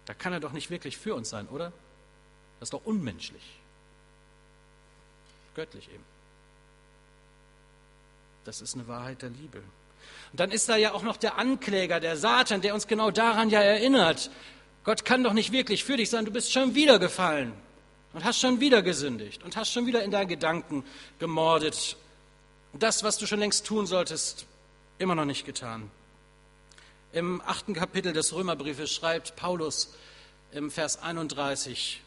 Da 0.05 0.13
kann 0.13 0.35
er 0.35 0.41
doch 0.41 0.53
nicht 0.53 0.69
wirklich 0.69 0.99
für 0.99 1.15
uns 1.15 1.31
sein, 1.31 1.49
oder? 1.49 1.73
Das 2.59 2.67
ist 2.67 2.75
doch 2.75 2.85
unmenschlich. 2.85 3.43
Göttlich 5.55 5.89
eben. 5.89 6.05
Das 8.45 8.61
ist 8.61 8.75
eine 8.75 8.87
Wahrheit 8.87 9.23
der 9.23 9.31
Liebe. 9.31 9.63
Und 10.33 10.41
dann 10.41 10.51
ist 10.51 10.69
da 10.69 10.77
ja 10.77 10.93
auch 10.93 11.03
noch 11.03 11.17
der 11.17 11.39
Ankläger, 11.39 12.01
der 12.01 12.19
Satan, 12.19 12.61
der 12.61 12.75
uns 12.75 12.87
genau 12.87 13.11
daran 13.11 13.49
ja 13.49 13.63
erinnert. 13.63 14.31
Gott 14.85 15.07
kann 15.07 15.25
doch 15.25 15.33
nicht 15.33 15.53
wirklich 15.53 15.85
für 15.85 15.97
dich 15.97 16.11
sein, 16.11 16.27
du 16.27 16.33
bist 16.33 16.53
schon 16.53 16.75
wieder 16.75 16.99
gefallen 16.99 17.55
und 18.13 18.25
hast 18.25 18.41
schon 18.41 18.61
wieder 18.61 18.83
gesündigt 18.83 19.43
und 19.43 19.57
hast 19.57 19.73
schon 19.73 19.87
wieder 19.87 20.03
in 20.03 20.11
deinen 20.11 20.29
Gedanken 20.29 20.85
gemordet. 21.19 21.97
Das, 22.73 23.03
was 23.03 23.19
du 23.19 23.27
schon 23.27 23.41
längst 23.41 23.67
tun 23.67 23.87
solltest, 23.87 24.47
immer 24.99 25.15
noch 25.15 25.25
nicht 25.25 25.45
getan. 25.45 25.91
Im 27.13 27.41
achten 27.45 27.75
Kapitel 27.75 28.13
des 28.13 28.33
Römerbriefes 28.33 28.93
schreibt 28.93 29.35
Paulus 29.37 29.95
im 30.53 30.71
Vers 30.71 31.03
31 31.03 32.03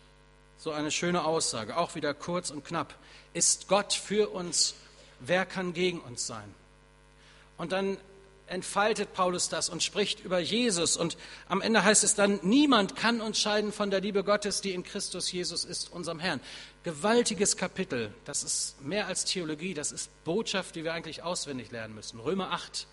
so 0.58 0.72
eine 0.72 0.92
schöne 0.92 1.26
Aussage, 1.26 1.76
auch 1.76 1.96
wieder 1.96 2.14
kurz 2.14 2.50
und 2.50 2.64
knapp. 2.64 2.96
Ist 3.34 3.68
Gott 3.68 3.92
für 3.92 4.30
uns, 4.30 4.76
wer 5.20 5.46
kann 5.46 5.74
gegen 5.74 6.00
uns 6.00 6.26
sein? 6.26 6.54
Und 7.58 7.74
dann 7.74 7.98
entfaltet 8.48 9.14
Paulus 9.14 9.50
das 9.50 9.70
und 9.70 9.84
spricht 9.84 10.24
über 10.24 10.40
Jesus. 10.40 10.98
Und 10.98 11.18
am 11.48 11.62
Ende 11.62 11.84
heißt 11.84 12.04
es 12.04 12.16
dann, 12.16 12.40
niemand 12.44 12.96
kann 12.96 13.22
uns 13.22 13.40
scheiden 13.40 13.72
von 13.72 13.90
der 13.90 14.02
Liebe 14.02 14.24
Gottes, 14.24 14.62
die 14.62 14.74
in 14.74 14.84
Christus 14.84 15.32
Jesus 15.32 15.66
ist, 15.66 15.92
unserem 15.92 16.20
Herrn. 16.20 16.40
Gewaltiges 16.84 17.58
Kapitel. 17.58 18.14
Das 18.26 18.44
ist 18.44 18.82
mehr 18.82 19.08
als 19.08 19.26
Theologie, 19.26 19.74
das 19.74 19.92
ist 19.92 20.10
Botschaft, 20.26 20.76
die 20.76 20.84
wir 20.84 20.94
eigentlich 20.94 21.24
auswendig 21.24 21.72
lernen 21.72 21.96
müssen. 21.96 22.20
Römer 22.20 22.52
8, 22.52 22.88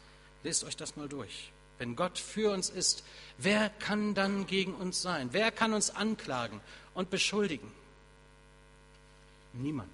lest 0.45 0.65
euch 0.65 0.77
das 0.77 0.97
mal 0.97 1.09
durch. 1.09 1.51
Wenn 1.79 1.97
Gott 1.97 2.19
für 2.19 2.53
uns 2.53 2.69
ist, 2.69 3.05
wer 3.39 3.71
kann 3.71 4.15
dann 4.15 4.47
gegen 4.47 4.75
uns 4.75 5.03
sein? 5.03 5.31
Wer 5.33 5.51
kann 5.51 5.73
uns 5.73 5.91
anklagen 5.91 6.61
und 6.95 7.11
beschuldigen? 7.11 7.73
Niemand. 9.53 9.91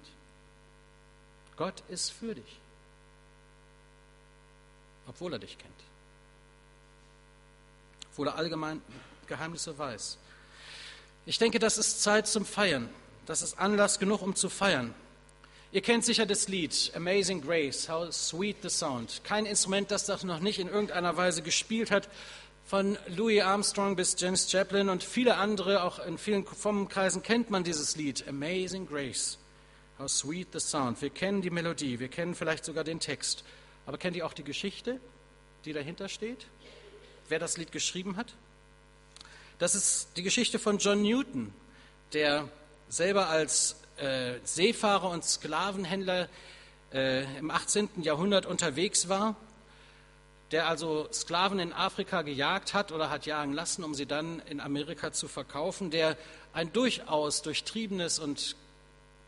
Gott 1.55 1.81
ist 1.89 2.11
für 2.11 2.35
dich 2.35 2.59
obwohl 5.07 5.33
er 5.33 5.39
dich 5.39 5.57
kennt. 5.57 5.73
Obwohl 8.11 8.27
er 8.27 8.35
allgemein 8.35 8.81
Geheimnisse 9.27 9.77
weiß. 9.77 10.17
Ich 11.25 11.37
denke, 11.37 11.59
das 11.59 11.77
ist 11.77 12.01
Zeit 12.01 12.27
zum 12.27 12.45
Feiern. 12.45 12.89
Das 13.25 13.41
ist 13.41 13.59
Anlass 13.59 13.99
genug, 13.99 14.21
um 14.21 14.35
zu 14.35 14.49
feiern. 14.49 14.93
Ihr 15.73 15.81
kennt 15.81 16.05
sicher 16.05 16.25
das 16.25 16.47
Lied 16.47 16.93
Amazing 16.95 17.41
Grace, 17.41 17.89
How 17.89 18.11
Sweet 18.13 18.57
the 18.61 18.69
Sound. 18.69 19.21
Kein 19.25 19.45
Instrument, 19.45 19.91
das 19.91 20.05
das 20.05 20.23
noch 20.23 20.39
nicht 20.39 20.59
in 20.59 20.69
irgendeiner 20.69 21.17
Weise 21.17 21.41
gespielt 21.41 21.91
hat. 21.91 22.07
Von 22.65 22.97
Louis 23.07 23.41
Armstrong 23.41 23.97
bis 23.97 24.15
James 24.17 24.49
Chaplin 24.49 24.87
und 24.87 25.03
viele 25.03 25.35
andere, 25.35 25.83
auch 25.83 25.99
in 25.99 26.17
vielen 26.17 26.45
Kreisen 26.45 27.21
kennt 27.21 27.49
man 27.49 27.65
dieses 27.65 27.97
Lied 27.97 28.25
Amazing 28.27 28.87
Grace, 28.87 29.37
How 29.99 30.09
Sweet 30.09 30.47
the 30.53 30.59
Sound. 30.59 31.01
Wir 31.01 31.09
kennen 31.09 31.41
die 31.41 31.49
Melodie, 31.49 31.99
wir 31.99 32.07
kennen 32.07 32.33
vielleicht 32.33 32.63
sogar 32.63 32.85
den 32.85 33.01
Text. 33.01 33.43
Aber 33.87 33.97
kennt 33.97 34.17
ihr 34.17 34.25
auch 34.25 34.33
die 34.33 34.43
Geschichte, 34.43 34.99
die 35.63 35.71
dahinter 35.71 36.09
steht? 36.09 36.45
Wer 37.29 37.39
das 37.39 37.55
Lied 37.55 37.71
geschrieben 37.71 38.17
hat? 38.17 38.33
Das 39.59 39.75
ist 39.75 40.09
die 40.17 40.23
Geschichte 40.23 40.59
von 40.59 40.77
John 40.77 41.01
Newton, 41.01 41.53
der 42.11 42.49
selber 42.89 43.29
als 43.29 43.77
äh, 43.95 44.33
Seefahrer 44.43 45.09
und 45.09 45.23
Sklavenhändler 45.23 46.27
äh, 46.93 47.23
im 47.37 47.49
18. 47.49 48.03
Jahrhundert 48.03 48.45
unterwegs 48.45 49.07
war, 49.07 49.37
der 50.51 50.67
also 50.67 51.07
Sklaven 51.13 51.59
in 51.59 51.71
Afrika 51.71 52.23
gejagt 52.23 52.73
hat 52.73 52.91
oder 52.91 53.09
hat 53.09 53.25
jagen 53.25 53.53
lassen, 53.53 53.85
um 53.85 53.95
sie 53.95 54.05
dann 54.05 54.41
in 54.49 54.59
Amerika 54.59 55.13
zu 55.13 55.29
verkaufen, 55.29 55.91
der 55.91 56.17
ein 56.51 56.73
durchaus 56.73 57.41
durchtriebenes 57.41 58.19
und 58.19 58.57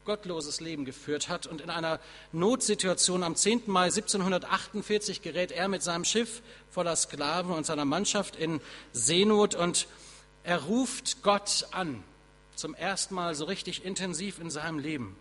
gottloses 0.06 0.62
Leben 0.62 0.86
geführt 0.86 1.30
hat. 1.30 1.48
Und 1.48 1.62
in 1.62 1.70
einer 1.70 2.00
Notsituation 2.32 3.24
am 3.24 3.36
10. 3.36 3.64
Mai 3.68 3.86
1748 3.86 5.22
gerät 5.22 5.52
er 5.52 5.68
mit 5.68 5.84
seinem 5.84 6.06
Schiff 6.06 6.42
voller 6.72 6.96
Sklaven 6.96 7.54
und 7.54 7.66
seiner 7.66 7.86
Mannschaft 7.86 8.36
in 8.36 8.62
Seenot 8.94 9.56
und 9.56 9.88
er 10.44 10.64
ruft 10.64 11.22
Gott 11.22 11.68
an, 11.72 12.04
zum 12.56 12.74
ersten 12.74 13.16
Mal 13.16 13.36
so 13.36 13.46
richtig 13.46 13.86
intensiv 13.86 14.40
in 14.40 14.50
seinem 14.50 14.80
Leben 14.80 15.16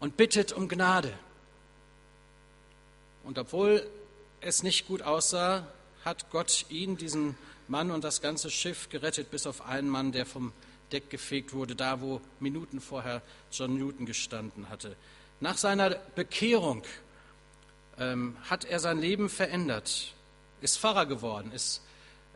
und 0.00 0.16
bittet 0.16 0.52
um 0.52 0.68
Gnade. 0.68 1.12
Und 3.24 3.38
obwohl 3.38 3.86
es 4.40 4.62
nicht 4.62 4.86
gut 4.86 5.02
aussah, 5.02 5.66
hat 6.04 6.30
Gott 6.30 6.66
ihn, 6.70 6.96
diesen 6.96 7.36
Mann 7.66 7.90
und 7.90 8.04
das 8.04 8.22
ganze 8.22 8.50
Schiff 8.50 8.88
gerettet, 8.88 9.30
bis 9.30 9.46
auf 9.46 9.66
einen 9.66 9.88
Mann, 9.88 10.12
der 10.12 10.24
vom 10.24 10.52
Deck 10.92 11.10
gefegt 11.10 11.52
wurde, 11.52 11.74
da 11.74 12.00
wo 12.00 12.20
Minuten 12.40 12.80
vorher 12.80 13.22
John 13.52 13.76
Newton 13.76 14.06
gestanden 14.06 14.68
hatte. 14.68 14.96
Nach 15.40 15.56
seiner 15.56 15.90
Bekehrung 16.14 16.82
ähm, 17.98 18.36
hat 18.48 18.64
er 18.64 18.80
sein 18.80 18.98
Leben 18.98 19.28
verändert, 19.28 20.12
ist 20.60 20.78
Pfarrer 20.78 21.06
geworden, 21.06 21.52
ist 21.52 21.82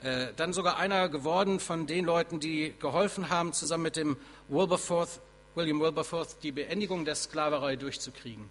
äh, 0.02 0.28
dann 0.36 0.52
sogar 0.52 0.76
einer 0.76 1.08
geworden 1.08 1.60
von 1.60 1.86
den 1.86 2.04
Leuten, 2.04 2.40
die 2.40 2.74
geholfen 2.78 3.28
haben, 3.28 3.52
zusammen 3.52 3.84
mit 3.84 3.96
dem 3.96 4.16
Wilberforce, 4.48 5.20
William 5.54 5.80
Wilberforce 5.80 6.38
die 6.38 6.52
Beendigung 6.52 7.04
der 7.04 7.14
Sklaverei 7.14 7.76
durchzukriegen. 7.76 8.50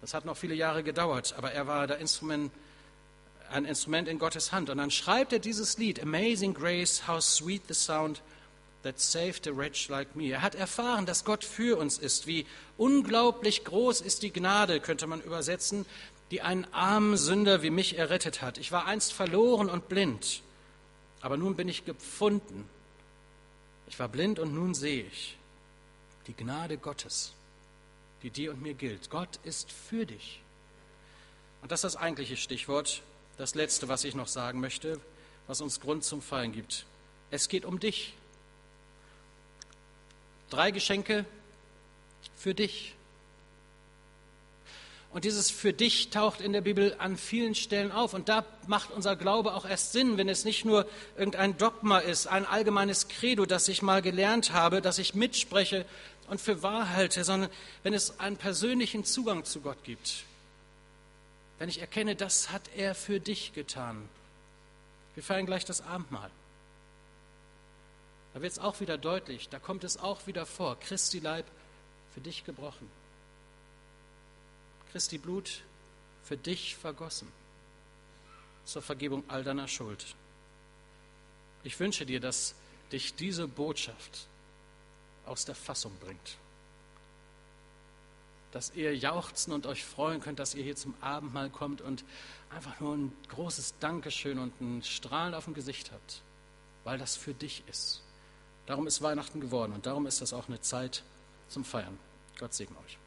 Das 0.00 0.14
hat 0.14 0.24
noch 0.24 0.36
viele 0.36 0.54
Jahre 0.54 0.82
gedauert, 0.82 1.34
aber 1.38 1.52
er 1.52 1.66
war 1.66 1.96
Instrument, 1.96 2.50
ein 3.50 3.64
Instrument 3.64 4.08
in 4.08 4.18
Gottes 4.18 4.50
Hand. 4.50 4.68
Und 4.68 4.78
dann 4.78 4.90
schreibt 4.90 5.32
er 5.32 5.38
dieses 5.38 5.78
Lied, 5.78 6.02
Amazing 6.02 6.54
Grace, 6.54 7.06
how 7.06 7.20
sweet 7.20 7.62
the 7.68 7.74
sound 7.74 8.20
that 8.82 9.00
saved 9.00 9.46
a 9.46 9.56
wretch 9.56 9.88
like 9.88 10.16
me. 10.16 10.30
Er 10.30 10.42
hat 10.42 10.54
erfahren, 10.54 11.06
dass 11.06 11.24
Gott 11.24 11.44
für 11.44 11.78
uns 11.78 11.98
ist. 11.98 12.26
Wie 12.26 12.46
unglaublich 12.76 13.64
groß 13.64 14.00
ist 14.00 14.22
die 14.22 14.32
Gnade, 14.32 14.80
könnte 14.80 15.06
man 15.06 15.20
übersetzen, 15.20 15.86
die 16.30 16.42
einen 16.42 16.66
armen 16.72 17.16
Sünder 17.16 17.62
wie 17.62 17.70
mich 17.70 17.98
errettet 17.98 18.42
hat. 18.42 18.58
Ich 18.58 18.72
war 18.72 18.86
einst 18.86 19.12
verloren 19.12 19.68
und 19.68 19.88
blind, 19.88 20.42
aber 21.20 21.36
nun 21.36 21.56
bin 21.56 21.68
ich 21.68 21.84
gefunden. 21.84 22.68
Ich 23.86 23.98
war 23.98 24.08
blind 24.08 24.38
und 24.38 24.54
nun 24.54 24.74
sehe 24.74 25.04
ich 25.04 25.36
die 26.26 26.34
Gnade 26.34 26.78
Gottes 26.78 27.34
die 28.22 28.30
dir 28.30 28.52
und 28.52 28.62
mir 28.62 28.74
gilt. 28.74 29.10
Gott 29.10 29.38
ist 29.44 29.70
für 29.70 30.06
dich. 30.06 30.40
Und 31.60 31.70
das 31.72 31.80
ist 31.84 31.94
das 31.94 31.96
eigentliche 31.96 32.36
Stichwort, 32.36 33.02
das 33.36 33.54
letzte, 33.54 33.88
was 33.88 34.04
ich 34.04 34.14
noch 34.14 34.28
sagen 34.28 34.60
möchte, 34.60 35.00
was 35.46 35.60
uns 35.60 35.80
Grund 35.80 36.04
zum 36.04 36.22
Fallen 36.22 36.52
gibt. 36.52 36.86
Es 37.30 37.48
geht 37.48 37.64
um 37.64 37.80
dich. 37.80 38.14
Drei 40.52 40.70
Geschenke 40.70 41.24
für 42.36 42.52
dich. 42.52 42.94
Und 45.10 45.24
dieses 45.24 45.50
für 45.50 45.72
dich 45.72 46.10
taucht 46.10 46.42
in 46.42 46.52
der 46.52 46.60
Bibel 46.60 46.94
an 46.98 47.16
vielen 47.16 47.54
Stellen 47.54 47.90
auf. 47.90 48.12
Und 48.12 48.28
da 48.28 48.44
macht 48.66 48.90
unser 48.90 49.16
Glaube 49.16 49.54
auch 49.54 49.64
erst 49.64 49.92
Sinn, 49.92 50.18
wenn 50.18 50.28
es 50.28 50.44
nicht 50.44 50.66
nur 50.66 50.86
irgendein 51.16 51.56
Dogma 51.56 52.00
ist, 52.00 52.26
ein 52.26 52.44
allgemeines 52.44 53.08
Credo, 53.08 53.46
das 53.46 53.66
ich 53.68 53.80
mal 53.80 54.02
gelernt 54.02 54.52
habe, 54.52 54.82
das 54.82 54.98
ich 54.98 55.14
mitspreche, 55.14 55.86
und 56.28 56.38
für 56.38 56.62
wahr 56.62 56.90
halte, 56.90 57.24
sondern 57.24 57.48
wenn 57.82 57.94
es 57.94 58.20
einen 58.20 58.36
persönlichen 58.36 59.06
Zugang 59.06 59.46
zu 59.46 59.62
Gott 59.62 59.82
gibt. 59.84 60.24
Wenn 61.58 61.70
ich 61.70 61.80
erkenne, 61.80 62.14
das 62.14 62.50
hat 62.50 62.68
er 62.76 62.94
für 62.94 63.20
dich 63.20 63.54
getan. 63.54 64.06
Wir 65.14 65.22
feiern 65.22 65.46
gleich 65.46 65.64
das 65.64 65.80
Abendmahl. 65.80 66.30
Da 68.34 68.40
wird 68.40 68.52
es 68.52 68.58
auch 68.58 68.80
wieder 68.80 68.96
deutlich, 68.96 69.48
da 69.48 69.58
kommt 69.58 69.84
es 69.84 69.96
auch 69.98 70.26
wieder 70.26 70.46
vor, 70.46 70.78
Christi 70.80 71.18
Leib 71.18 71.46
für 72.14 72.20
dich 72.20 72.44
gebrochen. 72.44 72.90
Christi 74.90 75.18
Blut 75.18 75.62
für 76.24 76.36
dich 76.36 76.76
vergossen 76.76 77.28
zur 78.64 78.82
Vergebung 78.82 79.24
all 79.28 79.42
deiner 79.42 79.68
Schuld. 79.68 80.14
Ich 81.64 81.78
wünsche 81.80 82.06
dir, 82.06 82.20
dass 82.20 82.54
dich 82.90 83.14
diese 83.14 83.48
Botschaft 83.48 84.26
aus 85.26 85.44
der 85.44 85.54
Fassung 85.54 85.92
bringt. 86.00 86.36
Dass 88.52 88.74
ihr 88.74 88.94
jauchzen 88.96 89.52
und 89.52 89.66
euch 89.66 89.84
freuen 89.84 90.20
könnt, 90.20 90.38
dass 90.38 90.54
ihr 90.54 90.62
hier 90.62 90.76
zum 90.76 90.94
Abendmahl 91.00 91.48
kommt 91.48 91.80
und 91.80 92.04
einfach 92.50 92.78
nur 92.80 92.94
ein 92.94 93.12
großes 93.28 93.74
Dankeschön 93.80 94.38
und 94.38 94.60
ein 94.60 94.82
Strahlen 94.82 95.34
auf 95.34 95.44
dem 95.44 95.54
Gesicht 95.54 95.90
habt, 95.90 96.20
weil 96.84 96.98
das 96.98 97.16
für 97.16 97.32
dich 97.32 97.62
ist. 97.68 98.02
Darum 98.66 98.86
ist 98.86 99.02
Weihnachten 99.02 99.40
geworden 99.40 99.72
und 99.72 99.86
darum 99.86 100.06
ist 100.06 100.20
das 100.20 100.32
auch 100.32 100.48
eine 100.48 100.60
Zeit 100.60 101.02
zum 101.48 101.64
Feiern. 101.64 101.98
Gott 102.38 102.54
segne 102.54 102.76
euch. 102.78 102.98